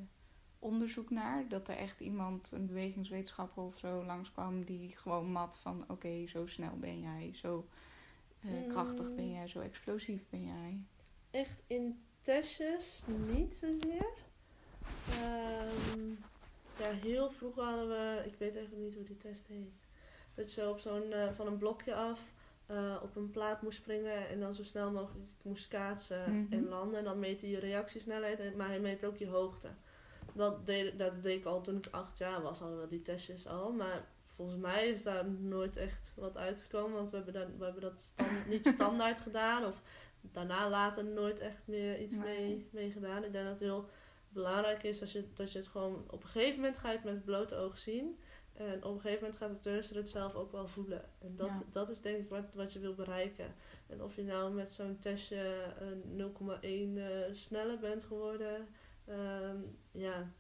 [0.60, 1.48] onderzoek naar?
[1.48, 5.86] Dat er echt iemand, een bewegingswetenschapper of zo, langskwam die gewoon mat van...
[5.88, 7.68] Oké, zo snel ben jij, zo
[8.42, 8.68] eh, Mm.
[8.68, 10.80] krachtig ben jij, zo explosief ben jij.
[11.32, 14.14] Echt in testjes niet zozeer.
[15.10, 16.14] Ehm,
[16.80, 19.74] ja, heel vroeg hadden we, ik weet eigenlijk niet hoe die test heet.
[20.34, 22.34] Dat je zo op zo'n, eh, van een blokje af
[22.66, 26.54] eh, op een plaat moest springen en dan zo snel mogelijk moest kaatsen Mhm.
[26.54, 26.98] en landen.
[27.00, 29.68] En dan meet hij je reactiesnelheid, maar hij meet ook je hoogte.
[30.34, 33.48] Dat deed, dat deed ik al toen ik acht jaar was, hadden we die testjes
[33.48, 33.72] al.
[33.72, 37.82] Maar volgens mij is daar nooit echt wat uitgekomen, want we hebben, daar, we hebben
[37.82, 38.14] dat
[38.50, 39.66] niet standaard gedaan.
[39.66, 39.82] Of
[40.22, 42.24] daarna later nooit echt meer iets Nee.
[42.48, 43.24] mee, mee gedaan.
[43.24, 43.90] Ik denk dat heel
[44.36, 47.06] belangrijk is als je, dat je het gewoon op een gegeven moment ga je het
[47.06, 48.20] met het blote oog zien.
[48.54, 51.02] En op een gegeven moment gaat de turnster het zelf ook wel voelen.
[51.20, 51.64] En dat, Ja.
[51.72, 53.56] dat is denk ik wat, wat je wil bereiken.
[53.88, 58.68] En of je nou met zo'n testje een 0,1 eh, sneller bent geworden.
[59.06, 59.58] ehm,
[59.92, 60.32] ja,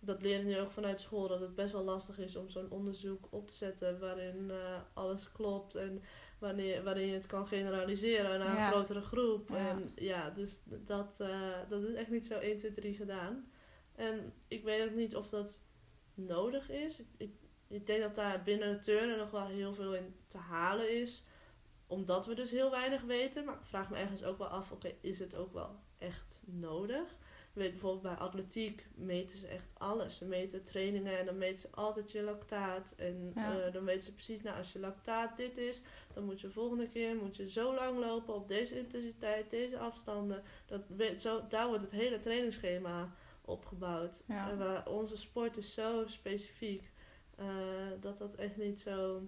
[0.00, 1.28] dat leren je ook vanuit school.
[1.28, 5.32] Dat het best wel lastig is om zo'n onderzoek op te zetten waarin eh, alles
[5.32, 5.74] klopt.
[5.74, 6.02] En
[6.38, 8.66] wanneer, waarin je het kan generaliseren naar Ja.
[8.66, 9.48] een grotere groep.
[9.48, 9.56] Ja.
[9.56, 13.50] En ja, dus dat, eh, dat is echt niet zo 1, 2, 3 gedaan.
[13.94, 15.58] En ik weet ook niet of dat
[16.14, 17.00] nodig is.
[17.00, 17.32] Ik, ik,
[17.68, 21.24] ik denk dat daar binnen het turnen nog wel heel veel in te halen is.
[21.86, 23.44] Omdat we dus heel weinig weten.
[23.44, 27.16] Maar ik vraag me ergens ook wel af, oké, is het ook wel echt nodig?
[27.58, 30.16] Weet bijvoorbeeld bij atletiek meten ze echt alles.
[30.16, 32.94] Ze meten trainingen en dan meten ze altijd je lactaat.
[32.96, 33.60] En Ja.
[33.66, 35.82] eh, dan weten ze precies, nou als je lactaat dit is,
[36.14, 39.78] dan moet je de volgende keer moet je zo lang lopen op deze intensiteit, deze
[39.78, 40.42] afstanden.
[40.66, 44.22] Dat weet, zo, daar wordt het hele trainingsschema opgebouwd.
[44.26, 44.50] Ja.
[44.50, 46.90] En waar onze sport is zo specifiek
[47.36, 47.46] eh,
[48.00, 49.22] dat dat echt niet zo.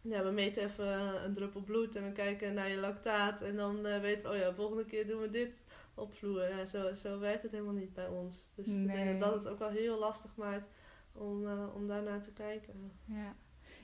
[0.00, 3.40] Ja, we meten even een druppel bloed en we kijken naar je lactaat.
[3.42, 5.64] En dan eh, weten we, oh ja, volgende keer doen we dit
[5.98, 6.48] op vloer.
[6.48, 8.50] Ja, zo, zo werkt het helemaal niet bij ons.
[8.54, 9.18] Dus ik denk Nee.
[9.18, 10.68] dat het ook wel heel lastig maakt
[11.12, 12.92] om, eh, om daarnaar te kijken.
[13.04, 13.36] Ja.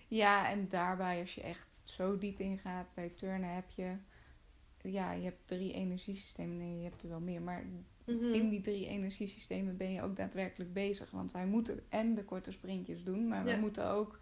[0.09, 3.97] ja, en daarbij als je echt zo diep ingaat bij turnen heb je...
[4.83, 6.57] Ja, je hebt drie energiesystemen.
[6.59, 7.43] Nee, je hebt er wel meer.
[7.43, 7.65] Maar
[8.07, 8.25] Mhm.
[8.35, 11.11] in die drie energiesystemen ben je ook daadwerkelijk bezig.
[11.11, 13.55] Want wij moeten en de korte sprintjes doen, maar Ja.
[13.55, 14.19] we moeten ook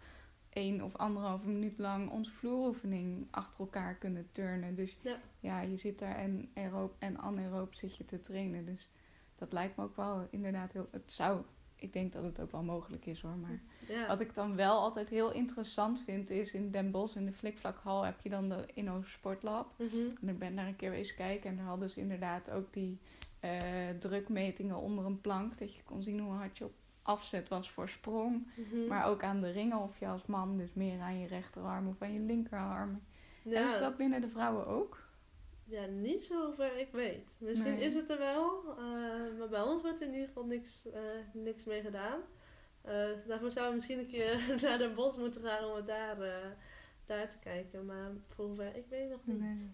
[0.53, 4.75] één of anderhalve minuut lang onze vloeroefening achter elkaar kunnen turnen.
[4.75, 5.19] Dus Ja.
[5.39, 8.65] ja, je zit daar en aeroop en anaeroop zit je te trainen.
[8.65, 8.89] Dus
[9.35, 10.87] dat lijkt me ook wel inderdaad heel...
[10.91, 11.41] Het zou...
[11.75, 13.61] Ik denk dat het ook wel mogelijk is hoor, maar...
[13.87, 14.07] Ja.
[14.07, 18.05] Wat ik dan wel altijd heel interessant vind, is in Den Bosch in de Flikvlakhal
[18.05, 19.73] heb je dan de Inno Sportlab.
[19.77, 20.09] Mhm.
[20.21, 22.99] En ik ben daar een keer eens kijken en daar hadden ze inderdaad ook die
[23.39, 25.57] eh, drukmetingen onder een plank.
[25.57, 28.47] Dat je kon zien hoe hard je op afzet was voor sprong.
[28.55, 28.87] Mhm.
[28.87, 32.01] Maar ook aan de ringen of je als man dus meer aan je rechterarm of
[32.01, 33.01] aan je linkerarm.
[33.43, 35.01] ja, Hebben ze dat binnen de vrouwen ook?
[35.65, 37.27] ja, niet zover ik weet.
[37.37, 37.83] Misschien Nee.
[37.85, 41.01] is het er wel, eh, maar bij ons wordt er in ieder geval niks, eh,
[41.33, 42.19] niks mee gedaan.
[42.81, 42.93] Eh,
[43.27, 44.39] daarvoor zouden we misschien een keer
[44.69, 46.17] naar Den Bosch moeten gaan om het daar,
[47.05, 47.85] daar te kijken.
[47.85, 49.39] Maar voor hoever ik weet nog niet.
[49.39, 49.71] Nee.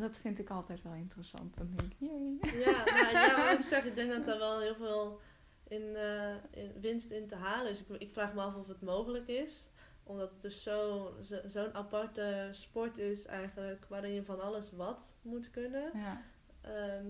[0.00, 1.56] Dat vind ik altijd wel interessant.
[1.56, 2.38] Dan denk ik, jee.
[2.64, 5.20] Ja, nou, ja, maar ik zeg, ik denk dat daar wel heel veel
[5.68, 7.80] in, eh, in winst in te halen is.
[7.86, 9.68] Ik, ik vraag me af of het mogelijk is.
[10.02, 15.12] Omdat het dus zo- zo- zo'n aparte sport is eigenlijk, waarin je van alles wat
[15.22, 15.90] moet kunnen.
[15.94, 16.22] Ja.
[16.60, 17.06] Ehm,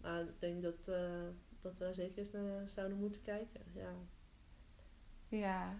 [0.00, 1.10] maar ik denk dat, eh,
[1.60, 3.60] dat we zeker eens naar zouden moeten kijken.
[3.74, 3.92] Ja.
[5.28, 5.74] Ja.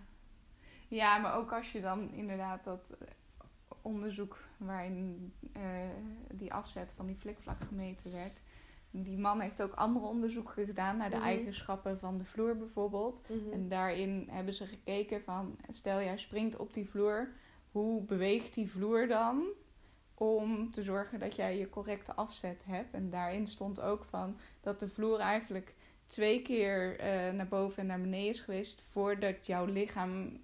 [0.89, 2.91] ja, maar ook als je dan inderdaad dat
[3.83, 5.89] onderzoek waarin eh,
[6.33, 8.41] die afzet van die flikvlak gemeten werd.
[8.95, 11.25] Die man heeft ook andere onderzoeken gedaan naar de Mhm.
[11.25, 13.23] eigenschappen van de vloer bijvoorbeeld.
[13.29, 13.53] Mhm.
[13.53, 17.33] En daarin hebben ze gekeken van, stel jij springt op die vloer,
[17.71, 19.45] hoe beweegt die vloer dan
[20.15, 22.95] om te zorgen dat jij je correcte afzet hebt?
[22.95, 25.75] En daarin stond ook van dat de vloer eigenlijk
[26.07, 30.41] twee keer eh, naar boven en naar beneden is geweest voordat jouw lichaam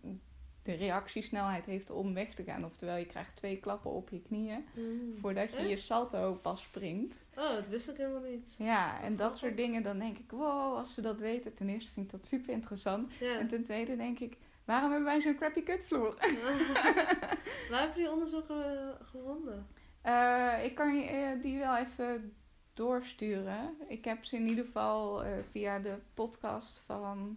[0.69, 2.65] de reactiesnelheid heeft om weg te gaan.
[2.65, 5.21] Oftewel, je krijgt twee klappen op je knieën Mhm.
[5.21, 7.25] voordat je je salto pas springt.
[7.37, 8.55] Oh, dat wist ik helemaal niet.
[8.59, 11.55] Ja, en dat soort dingen, dan denk ik, wow, als ze dat weten.
[11.55, 13.13] Ten eerste vind ik dat super interessant.
[13.15, 13.39] Ja.
[13.39, 16.15] En ten tweede denk ik, waarom hebben wij zo'n crappy kutvloer?
[17.71, 19.67] Waar heb je die onderzoeken eh, gevonden?
[20.03, 22.33] Eh, ik kan je eh, die wel even
[22.75, 23.75] doorsturen.
[23.89, 27.37] Ik heb ze in ieder geval via de podcast van,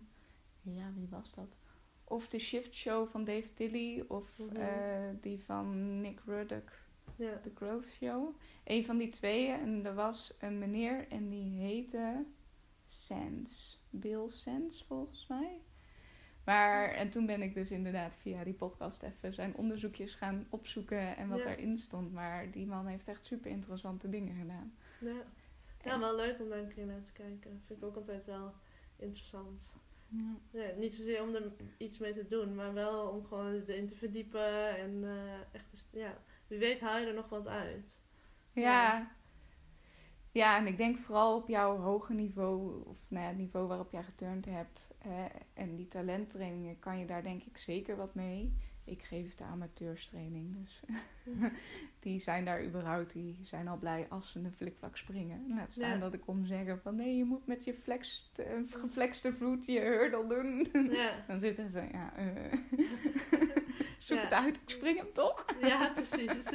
[0.62, 1.56] ja, wie was dat?
[2.12, 4.56] Of de Shift Show van Dave Tilly of Mhm.
[4.56, 6.70] eh, die van Nick Ruddock.
[7.16, 7.40] Ja.
[7.40, 8.36] The Growth Show.
[8.64, 9.60] Een van die tweeën.
[9.60, 12.26] En er was een meneer en die heette
[12.86, 13.80] Sands.
[13.90, 15.60] Bill Sands volgens mij.
[16.46, 21.18] Maar, en toen ben ik dus inderdaad via die podcast even zijn onderzoekjes gaan opzoeken
[21.18, 21.44] en wat Ja.
[21.44, 22.14] daarin stond.
[22.14, 24.74] Maar die man heeft echt super interessante dingen gedaan.
[25.00, 25.24] Ja.
[25.84, 27.62] ja, wel leuk om daar een keer naar te kijken.
[27.66, 28.54] Vind ik ook altijd wel
[28.96, 29.76] interessant.
[30.12, 30.60] Ja.
[30.60, 33.96] Ja, niet zozeer om er iets mee te doen, maar wel om gewoon erin te
[33.96, 34.78] verdiepen.
[34.78, 37.98] En eh, echt, ja, wie weet haal je er nog wat uit.
[38.54, 39.12] Ja.
[40.32, 43.92] Ja, en ik denk vooral op jouw hoge niveau, of nou ja, het niveau waarop
[43.92, 48.54] jij geturnd hebt, eh, en die talenttrainingen, kan je daar denk ik zeker wat mee.
[48.92, 50.82] Ik geef de amateurstraining, dus
[52.00, 55.46] die zijn daar überhaupt, die zijn al blij als ze een flikvlak springen.
[55.48, 55.98] Laat staan Ja.
[55.98, 58.32] dat ik kom zeggen van nee, je moet met je flex,
[58.70, 60.68] geflexte vloed je hurdle doen.
[60.96, 62.54] Ja, Dan zitten ze, ja, eh,
[63.98, 65.46] zoek het uit, ik spring hem toch?
[65.62, 66.50] ja precies.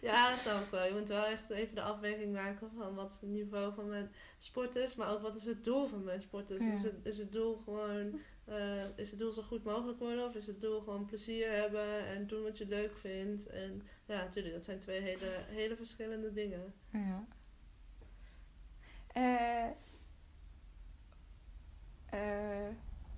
[0.00, 0.84] ja, dat snap ik wel.
[0.84, 4.10] Je moet wel echt even de afweging maken van wat is het niveau van mijn
[4.38, 6.64] sport is, maar ook wat is het doel van mijn sport is.
[6.64, 10.34] Is, het, is het doel gewoon, eh, is het doel zo goed mogelijk worden of
[10.34, 13.46] is het doel gewoon plezier hebben en doen wat je leuk vindt?
[13.46, 16.74] En ja, natuurlijk, dat zijn twee hele, hele verschillende dingen.
[16.92, 17.24] Ja.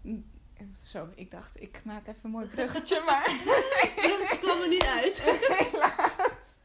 [0.07, 0.25] N-
[0.83, 3.25] zo, ik dacht, ik maak even een mooi bruggetje, maar
[3.97, 5.21] Het kwam er niet uit.
[5.59, 6.57] helaas.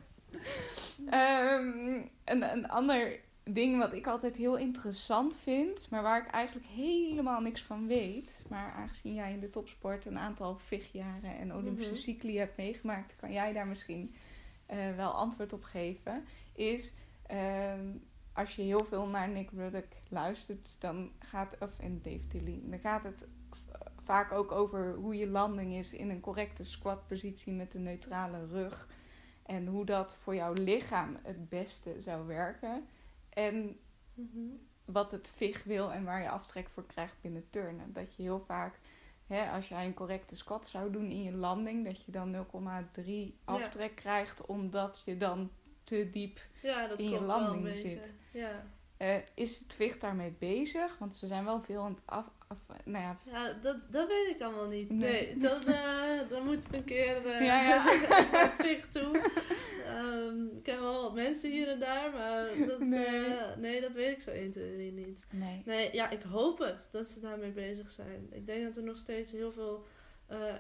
[1.09, 6.67] Ehm, een, een ander ding wat ik altijd heel interessant vind, maar waar ik eigenlijk
[6.67, 11.91] helemaal niks van weet, maar aangezien jij in de topsport een aantal vechtjaren en Olympische
[11.91, 12.01] Mhm.
[12.01, 14.15] cycli hebt meegemaakt, kan jij daar misschien
[14.65, 16.93] eh, wel antwoord op geven, is
[17.27, 17.85] ehm,
[18.33, 22.79] als je heel veel naar Nick Ruddock luistert, dan gaat, of en Dave Tilly, dan
[22.79, 23.27] gaat het
[23.97, 28.87] vaak ook over hoe je landing is in een correcte squatpositie met een neutrale rug.
[29.45, 32.85] En hoe dat voor jouw lichaam het beste zou werken.
[33.33, 33.77] En
[34.13, 34.39] Mhm.
[34.85, 37.93] wat het VIG wil en waar je aftrek voor krijgt binnen turnen.
[37.93, 38.79] Dat je heel vaak,
[39.27, 43.37] hè, als jij een correcte squat zou doen in je landing, dat je dan 0,3
[43.43, 45.51] aftrek krijgt, omdat je dan
[45.83, 46.39] te diep.
[46.61, 48.13] Ja, in je landing zit.
[48.31, 48.65] Ja.
[49.03, 50.97] Eh, is het VIG daarmee bezig?
[50.97, 52.25] Want ze zijn wel veel aan het af.
[52.47, 54.89] af nou ja, Ja, dat, dat weet ik allemaal niet.
[54.89, 54.99] Nee.
[55.11, 57.83] Nee, dan, eh, dan moet ik een keer eh Ja, ja.
[58.31, 59.31] naar Vig toe.
[59.85, 63.81] Ehm, ik ken wel wat mensen hier en daar, maar dat, Nee.
[63.81, 65.25] dat weet ik zo 1, 2, 3 niet.
[65.31, 65.61] nee.
[65.65, 68.27] Nee, ja, ik hoop het dat ze daarmee bezig zijn.
[68.31, 69.85] Ik denk dat er nog steeds heel veel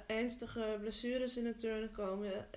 [0.07, 2.47] ernstige blessures in het turnen komen.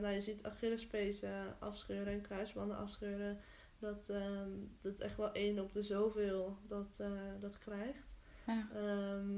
[0.00, 3.40] Nou, je ziet Achillespezen afscheuren en kruisbanden afscheuren.
[3.78, 4.50] Dat, ehm,
[4.80, 7.10] dat echt wel één op de zoveel dat, eh,
[7.40, 8.14] dat krijgt.
[8.46, 8.68] Ja.
[8.74, 9.36] Ehm,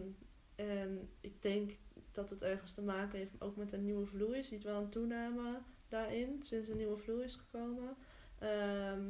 [0.54, 1.70] en ik denk
[2.12, 4.36] dat het ergens te maken heeft ook met een nieuwe vloei.
[4.36, 5.58] Je ziet wel een toename
[5.88, 7.96] daarin sinds een nieuwe vloei is gekomen.
[8.38, 9.02] Ehm,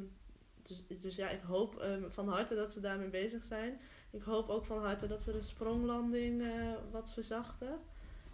[0.63, 3.81] dus, dus ja, ik hoop van harte dat ze daarmee bezig zijn.
[4.11, 7.79] Ik hoop ook van harte dat ze de spronglanding eh, wat verzachten.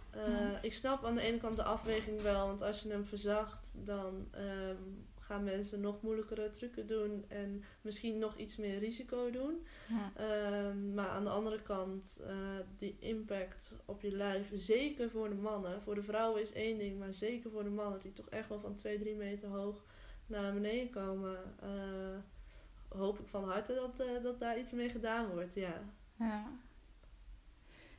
[0.09, 0.61] Eh, Ja.
[0.61, 4.27] Ik snap aan de ene kant de afweging wel, want als je hem verzacht, dan
[5.25, 9.65] gaan mensen nog moeilijkere trucken doen en misschien nog iets meer risico doen.
[9.87, 10.11] Ja.
[10.15, 12.35] Ehm, maar aan de andere kant, eh,
[12.77, 15.81] die impact op je lijf, zeker voor de mannen.
[15.81, 18.59] Voor de vrouwen is één ding, maar zeker voor de mannen, die toch echt wel
[18.59, 19.83] van 2, 3 meter hoog
[20.25, 21.37] naar beneden komen.
[21.61, 22.17] eh,
[22.87, 25.81] hoop ik van harte dat, eh, dat daar iets mee gedaan wordt, ja.
[26.19, 26.51] Ja.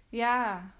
[0.08, 0.74] Ja.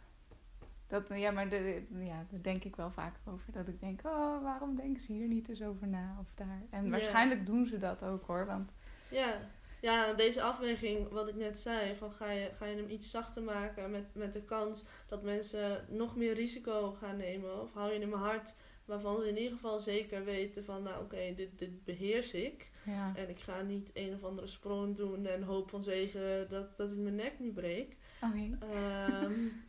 [0.87, 3.53] Dat, ja, maar de, ja, daar denk ik wel vaker over.
[3.53, 6.63] Dat ik denk, oh, waarom denken ze hier niet eens over na of daar?
[6.71, 8.47] En waarschijnlijk doen ze dat ook hoor.
[8.47, 8.73] Want
[9.11, 9.41] Ja,
[9.81, 13.43] ja deze afweging, wat ik net zei, van ga je, ga je hem iets zachter
[13.43, 17.63] maken met, met de kans dat mensen nog meer risico gaan nemen?
[17.63, 18.55] Of hou je hem hard
[18.87, 22.69] waarvan we in ieder geval zeker weten van, nou oké, dit, dit beheers ik.
[22.85, 23.13] Ja.
[23.17, 26.91] En ik ga niet een of andere sprong doen en hoop van zegen dat, dat
[26.91, 27.97] ik mijn nek niet breek.
[28.23, 28.57] Oh, nee.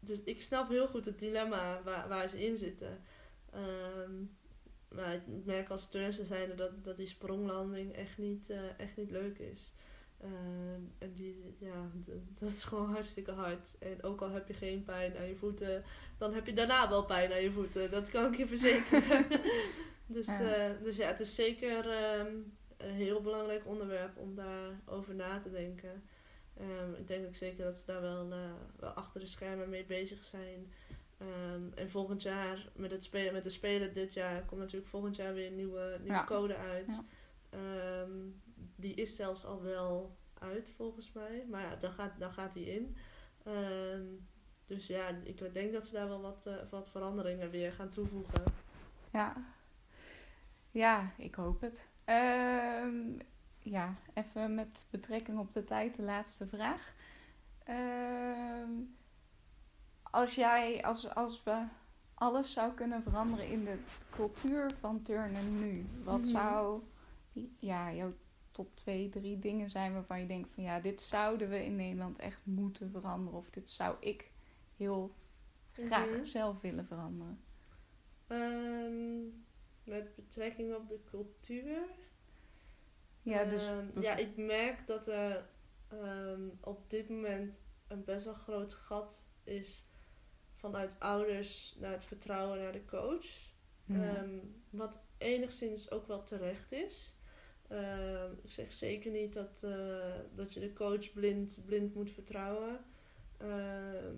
[0.00, 3.00] Dus ik snap heel goed het dilemma waar, waar ze in zitten.
[3.52, 4.12] Ehm,
[4.88, 9.10] maar ik merk als turnster zijnde dat, dat die spronglanding echt niet, eh, echt niet
[9.10, 9.72] leuk is.
[10.20, 11.90] Ehm, en die, ja,
[12.38, 13.78] dat is gewoon hartstikke hard.
[13.78, 15.84] En ook al heb je geen pijn aan je voeten,
[16.18, 17.90] dan heb je daarna wel pijn aan je voeten.
[17.90, 19.26] Dat kan ik je verzekeren.
[20.06, 20.54] dus, Ja.
[20.54, 20.72] ja.
[20.82, 22.32] dus ja, het is zeker ehm,
[22.76, 26.02] een heel belangrijk onderwerp om daarover na te denken.
[26.58, 28.38] Ehm, ik denk ook zeker dat ze daar wel, eh,
[28.78, 30.72] wel achter de schermen mee bezig zijn.
[31.18, 35.16] Ehm, en volgend jaar, met, het spelen, met de Spelen dit jaar, komt natuurlijk volgend
[35.16, 36.24] jaar weer een nieuwe, nieuwe Ja.
[36.24, 36.86] code uit.
[36.86, 37.04] Ja.
[37.50, 38.12] Ehm,
[38.76, 41.44] die is zelfs al wel uit volgens mij.
[41.50, 42.96] Maar ja, dan gaat, dan gaat die in.
[44.66, 48.44] Dus ja, ik denk dat ze daar wel wat, eh, wat veranderingen weer gaan toevoegen.
[49.12, 49.36] Ja.
[50.70, 51.88] ja, ik hoop het.
[53.70, 56.94] Ja, even met betrekking op de tijd, de laatste vraag.
[57.64, 58.70] Ehm,
[60.02, 61.64] als jij, als, als we
[62.14, 63.78] alles zou kunnen veranderen in de
[64.10, 66.30] cultuur van turnen nu, wat Mhm.
[66.30, 66.82] zou
[67.58, 68.12] ja, jouw
[68.52, 72.18] top 2, 3 dingen zijn waarvan je denkt van ja, dit zouden we in Nederland
[72.18, 74.30] echt moeten veranderen of dit zou ik
[74.76, 75.14] heel
[75.72, 76.24] graag Mhm.
[76.24, 77.40] zelf willen veranderen?
[78.26, 79.22] Ehm,
[79.84, 81.78] met betrekking op de cultuur.
[83.28, 85.46] Ja, dus Ehm, ja, ik merk dat er
[85.88, 89.84] ehm, op dit moment een best wel groot gat is
[90.54, 93.26] vanuit ouders naar het vertrouwen naar de coach.
[93.84, 94.16] Ja.
[94.16, 94.38] Ehm,
[94.70, 97.16] wat enigszins ook wel terecht is.
[98.42, 102.84] Ik zeg zeker niet dat, eh, dat je de coach blind, blind moet vertrouwen.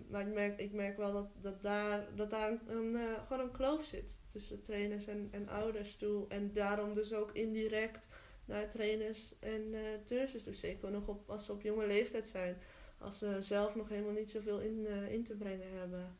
[0.08, 3.42] Maar ik merk, ik merk wel dat, dat daar, dat daar een, een, eh, gewoon
[3.42, 6.28] een kloof zit tussen trainers en, en ouders toe.
[6.28, 8.08] En daarom dus ook indirect
[8.50, 9.74] naar trainers en
[10.04, 10.54] turnsters toe.
[10.54, 12.56] Zeker nog op, als ze op jonge leeftijd zijn.
[12.98, 16.18] Als ze zelf nog helemaal niet zoveel in, eh, in te brengen hebben.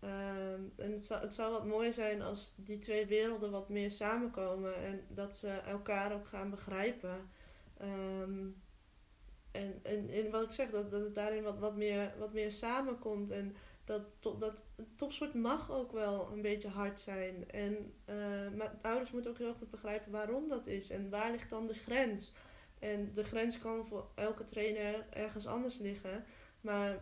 [0.00, 3.90] Ehm, en het zou, het zou wat mooi zijn als die twee werelden wat meer
[3.90, 7.30] samenkomen en dat ze elkaar ook gaan begrijpen.
[7.76, 8.46] Ehm,
[9.50, 12.52] en, en, en wat ik zeg, dat, dat het daarin wat, wat, meer, wat meer
[12.52, 13.30] samenkomt.
[13.30, 13.56] En
[13.86, 14.62] dat, to, dat
[14.96, 17.50] topsport mag ook wel een beetje hard zijn.
[17.50, 18.16] En, eh,
[18.56, 20.90] maar ouders moeten ook heel goed begrijpen waarom dat is.
[20.90, 22.32] En waar ligt dan de grens?
[22.78, 26.24] En de grens kan voor elke trainer ergens anders liggen.
[26.60, 26.98] Maar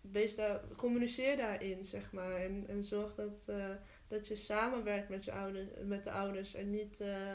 [0.00, 2.36] wees daar, communiceer daarin, zeg maar.
[2.36, 3.70] En, en zorg dat, eh,
[4.08, 6.54] dat je samenwerkt met, je ouders, met de ouders.
[6.54, 7.00] En niet...
[7.00, 7.34] eh,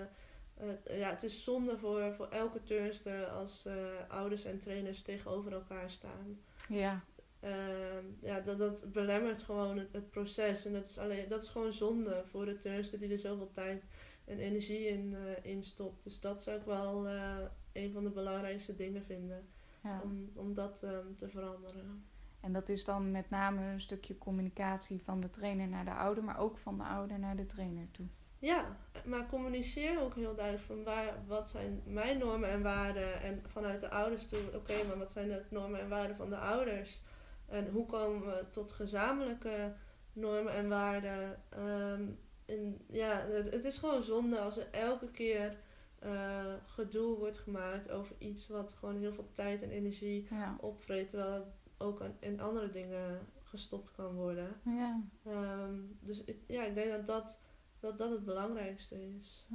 [0.84, 3.66] ja, het is zonde voor, voor elke turnster als
[4.08, 6.40] ouders en trainers tegenover elkaar staan.
[6.68, 7.04] ja.
[7.46, 10.66] Ehm, ja, dat, dat belemmert gewoon het, het proces.
[10.66, 13.84] En dat is, alleen, dat is gewoon zonde voor de turnster die er zoveel tijd
[14.26, 16.04] en energie in, in stopt.
[16.04, 17.38] Dus dat zou ik wel eh,
[17.74, 19.48] een van de belangrijkste dingen vinden.
[19.84, 20.02] ja.
[20.04, 22.04] Om, om dat ehm, te veranderen.
[22.40, 26.24] En dat is dan met name een stukje communicatie van de trainer naar de ouder,
[26.24, 28.06] maar ook van de ouder naar de trainer toe.
[28.40, 33.22] Ja, maar communiceer ook heel duidelijk van waar, wat zijn mijn normen en waarden.
[33.22, 36.38] En vanuit de ouders toe, oké, maar wat zijn de normen en waarden van de
[36.38, 37.02] ouders?
[37.46, 39.74] En hoe komen we tot gezamenlijke
[40.14, 41.40] normen en waarden?
[42.46, 45.58] En ja, het, het is gewoon zonde als er elke keer
[46.00, 50.56] eh, gedoe wordt gemaakt over iets wat gewoon heel veel tijd en energie Ja.
[50.60, 51.10] opvreet.
[51.10, 54.62] Terwijl het ook aan, in andere dingen gestopt kan worden.
[54.66, 55.02] Ja.
[55.26, 57.40] Ehm, dus ik, ja, ik denk dat dat,
[57.80, 59.48] dat dat het belangrijkste is.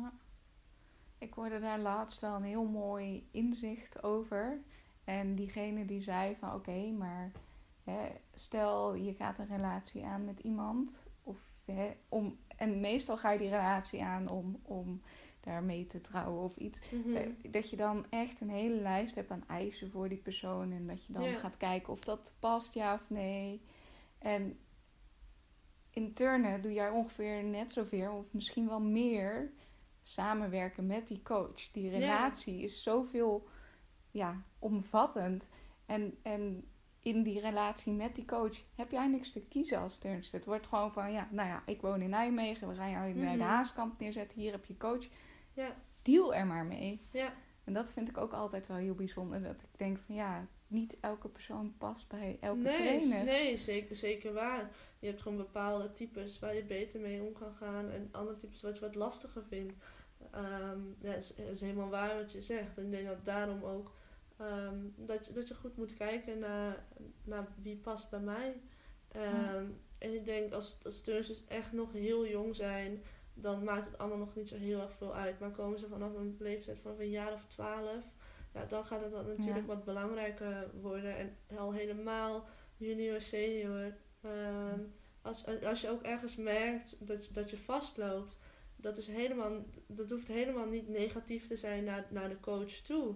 [1.18, 4.60] Ik hoorde daar laatst wel een heel mooi inzicht over.
[5.04, 7.30] En diegene die zei van oké, maar
[7.90, 11.04] hè, stel je gaat een relatie aan met iemand.
[11.22, 15.02] Of, hè, om, en meestal ga je die relatie aan om, om
[15.40, 16.80] daarmee te trouwen of iets.
[17.14, 20.72] Eh, Dat je dan echt een hele lijst hebt aan eisen voor die persoon.
[20.72, 21.34] En dat je dan Ja.
[21.34, 23.62] gaat kijken of dat past, ja of nee.
[24.18, 24.58] En
[25.90, 29.52] in turnen doe jij ongeveer net zoveel, of misschien wel meer,
[30.00, 31.70] samenwerken met die coach.
[31.72, 31.98] Die Ja.
[31.98, 33.48] relatie is zoveel
[34.10, 35.48] ja, omvattend.
[35.86, 36.68] En, en
[37.02, 40.38] in die relatie met die coach heb jij niks te kiezen als turnster.
[40.38, 42.68] Het wordt gewoon van, ja, nou ja, ik woon in Nijmegen.
[42.68, 43.46] We gaan jou bij de Mhm.
[43.48, 44.40] Haaskamp neerzetten.
[44.40, 45.08] Hier heb je coach.
[45.52, 45.74] Ja.
[46.02, 47.00] Deal er maar mee.
[47.10, 47.32] Ja,
[47.64, 49.42] En dat vind ik ook altijd wel heel bijzonder.
[49.42, 53.24] Dat ik denk van ja, niet elke persoon past bij elke nee, trainer.
[53.24, 54.70] nee zeker, zeker waar.
[54.98, 58.62] Je hebt gewoon bepaalde types waar je beter mee om kan gaan en andere types
[58.62, 59.72] wat je wat lastiger vindt.
[60.30, 62.78] Ehm ja, is, is helemaal waar wat je zegt.
[62.78, 63.92] En ik denk dat daarom ook
[64.40, 66.84] ehm, dat, je, dat je goed moet kijken naar,
[67.24, 68.60] naar wie past bij mij.
[69.12, 69.64] Ehm,
[69.98, 73.02] En ik denk als, als turnsters echt nog heel jong zijn,
[73.34, 75.38] dan maakt het allemaal nog niet zo heel erg veel uit.
[75.40, 78.04] Maar komen ze vanaf een leeftijd van een jaar of twaalf,
[78.54, 81.16] ja, dan gaat het dan natuurlijk wat belangrijker worden.
[81.16, 82.44] En al helemaal
[82.76, 83.94] junior, senior.
[84.20, 84.80] Ehm,
[85.22, 88.38] als, als je ook ergens merkt dat, dat je vastloopt,
[88.76, 89.52] dat, is helemaal,
[89.86, 93.14] dat hoeft helemaal niet negatief te zijn naar, naar de coach toe.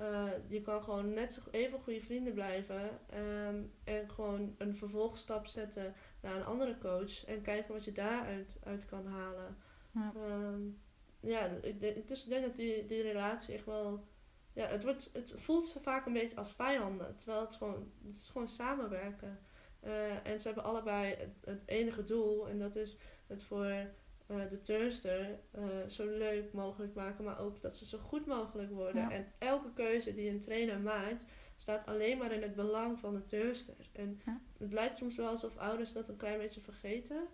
[0.00, 5.46] Uh, je kan gewoon net zo even goede vrienden blijven ehm, en gewoon een vervolgstap
[5.46, 9.56] zetten naar een andere coach en kijken wat je daaruit uit kan halen.
[9.90, 10.80] Ja, um,
[11.20, 14.04] ja ik, denk, dus ik denk dat die, die relatie echt wel.
[14.52, 18.30] Ja, het, wordt, het voelt vaak een beetje als vijanden, terwijl het gewoon, het is
[18.30, 19.38] gewoon samenwerken.
[19.84, 23.86] Uh, en ze hebben allebei het, enige doel en dat is het voor
[24.26, 28.70] uh, de turnster uh, zo leuk mogelijk maken, maar ook dat ze zo goed mogelijk
[28.70, 29.10] worden.
[29.10, 31.24] En elke keuze die een trainer maakt,
[31.56, 33.88] staat alleen maar in het belang van de turnster.
[33.92, 34.20] En
[34.58, 37.26] het lijkt soms wel alsof ouders dat een klein beetje vergeten.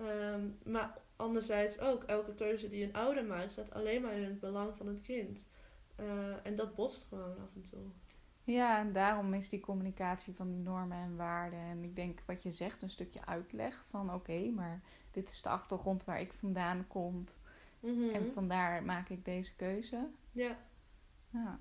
[0.00, 4.40] Um, maar anderzijds ook, elke keuze die een ouder maakt, staat alleen maar in het
[4.40, 5.46] belang van het kind.
[6.00, 6.06] Uh,
[6.42, 7.84] en dat botst gewoon af en toe.
[8.44, 11.58] Ja, en daarom is die communicatie van die normen en waarden.
[11.58, 14.82] En ik denk wat je zegt, een stukje uitleg van oké, maar
[15.16, 17.24] dit is de achtergrond waar ik vandaan kom.
[17.80, 20.08] Mm En vandaar maak ik deze keuze.
[20.32, 20.56] Ja.
[21.30, 21.60] ja.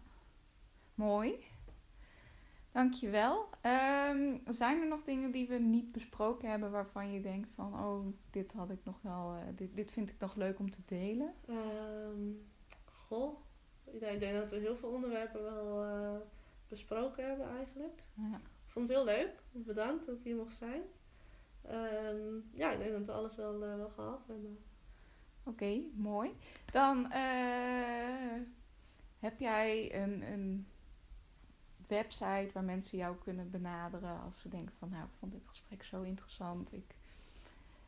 [0.95, 1.45] Mooi.
[2.71, 3.49] Dankjewel.
[3.61, 8.05] Um, zijn er nog dingen die we niet besproken hebben waarvan je denkt van, oh,
[8.31, 11.33] dit had ik nog wel, uh, dit, dit vind ik nog leuk om te delen?
[11.49, 12.45] Um,
[12.85, 13.37] goh,
[13.85, 16.15] ik denk dat we heel veel onderwerpen wel uh,
[16.67, 18.03] besproken hebben eigenlijk.
[18.13, 18.35] Ja.
[18.35, 19.43] Ik vond het heel leuk.
[19.51, 20.81] Bedankt dat ik hier mocht zijn.
[21.71, 24.57] Um, ja, ik denk dat we alles wel, uh, wel gehad hebben.
[25.43, 26.35] Oké, okay, mooi.
[26.71, 27.11] Dan
[29.19, 30.67] heb jij een, een
[31.87, 35.83] website waar mensen jou kunnen benaderen als ze denken van nou, ik vond dit gesprek
[35.83, 36.73] zo interessant.
[36.73, 36.95] Ik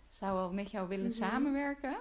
[0.10, 1.14] zou wel met jou willen mhm.
[1.14, 1.98] samenwerken.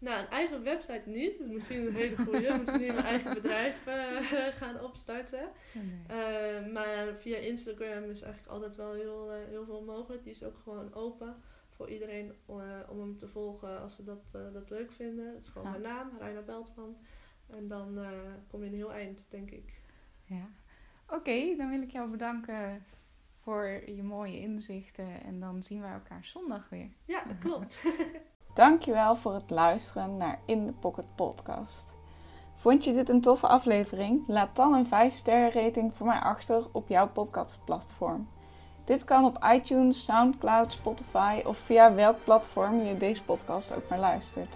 [0.00, 1.38] Nou, een eigen website niet.
[1.38, 2.46] Dat is misschien een hele goede.
[2.46, 5.48] Ik moet nu mijn eigen bedrijf uh, gaan opstarten.
[5.74, 10.22] Oh, uh, maar via Instagram is eigenlijk altijd wel heel, uh, heel veel mogelijk.
[10.22, 11.36] Die is ook gewoon open
[11.68, 12.32] voor iedereen
[12.88, 14.22] om hem te volgen als ze dat,
[14.52, 15.34] dat leuk vinden.
[15.34, 16.96] Het is gewoon mijn naam, Reina Beltman.
[17.46, 18.06] En dan
[18.48, 19.80] kom je een heel eind, denk ik.
[20.24, 20.48] Ja.
[21.08, 22.84] Oké, dan wil ik jou bedanken
[23.40, 25.22] voor je mooie inzichten.
[25.22, 26.90] En dan zien we elkaar zondag weer.
[27.04, 27.82] Ja, dat klopt.
[28.54, 31.92] Dankjewel voor het luisteren naar In the Pocket Podcast.
[32.56, 34.22] Vond je dit een toffe aflevering?
[34.26, 38.28] Laat dan een 5 sterren rating voor mij achter op jouw podcastplatform.
[38.84, 43.98] Dit kan op iTunes, Soundcloud, Spotify of via welk platform je deze podcast ook maar
[43.98, 44.54] luistert.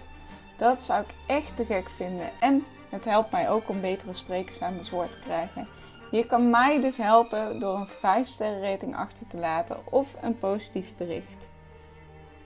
[0.57, 4.61] Dat zou ik echt te gek vinden en het helpt mij ook om betere sprekers
[4.61, 5.67] aan het woord te krijgen.
[6.11, 10.39] Je kan mij dus helpen door een 5 sterren rating achter te laten of een
[10.39, 11.47] positief bericht.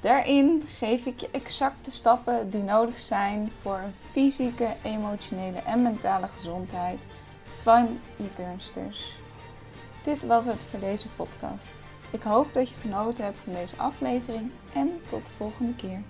[0.00, 5.82] Daarin geef ik je exact de stappen die nodig zijn voor een fysieke, emotionele en
[5.82, 6.98] mentale gezondheid
[7.62, 9.12] van je turnsters.
[10.02, 11.74] Dit was het voor deze podcast.
[12.10, 16.02] Ik hoop dat je genoten hebt van deze aflevering en tot de volgende keer.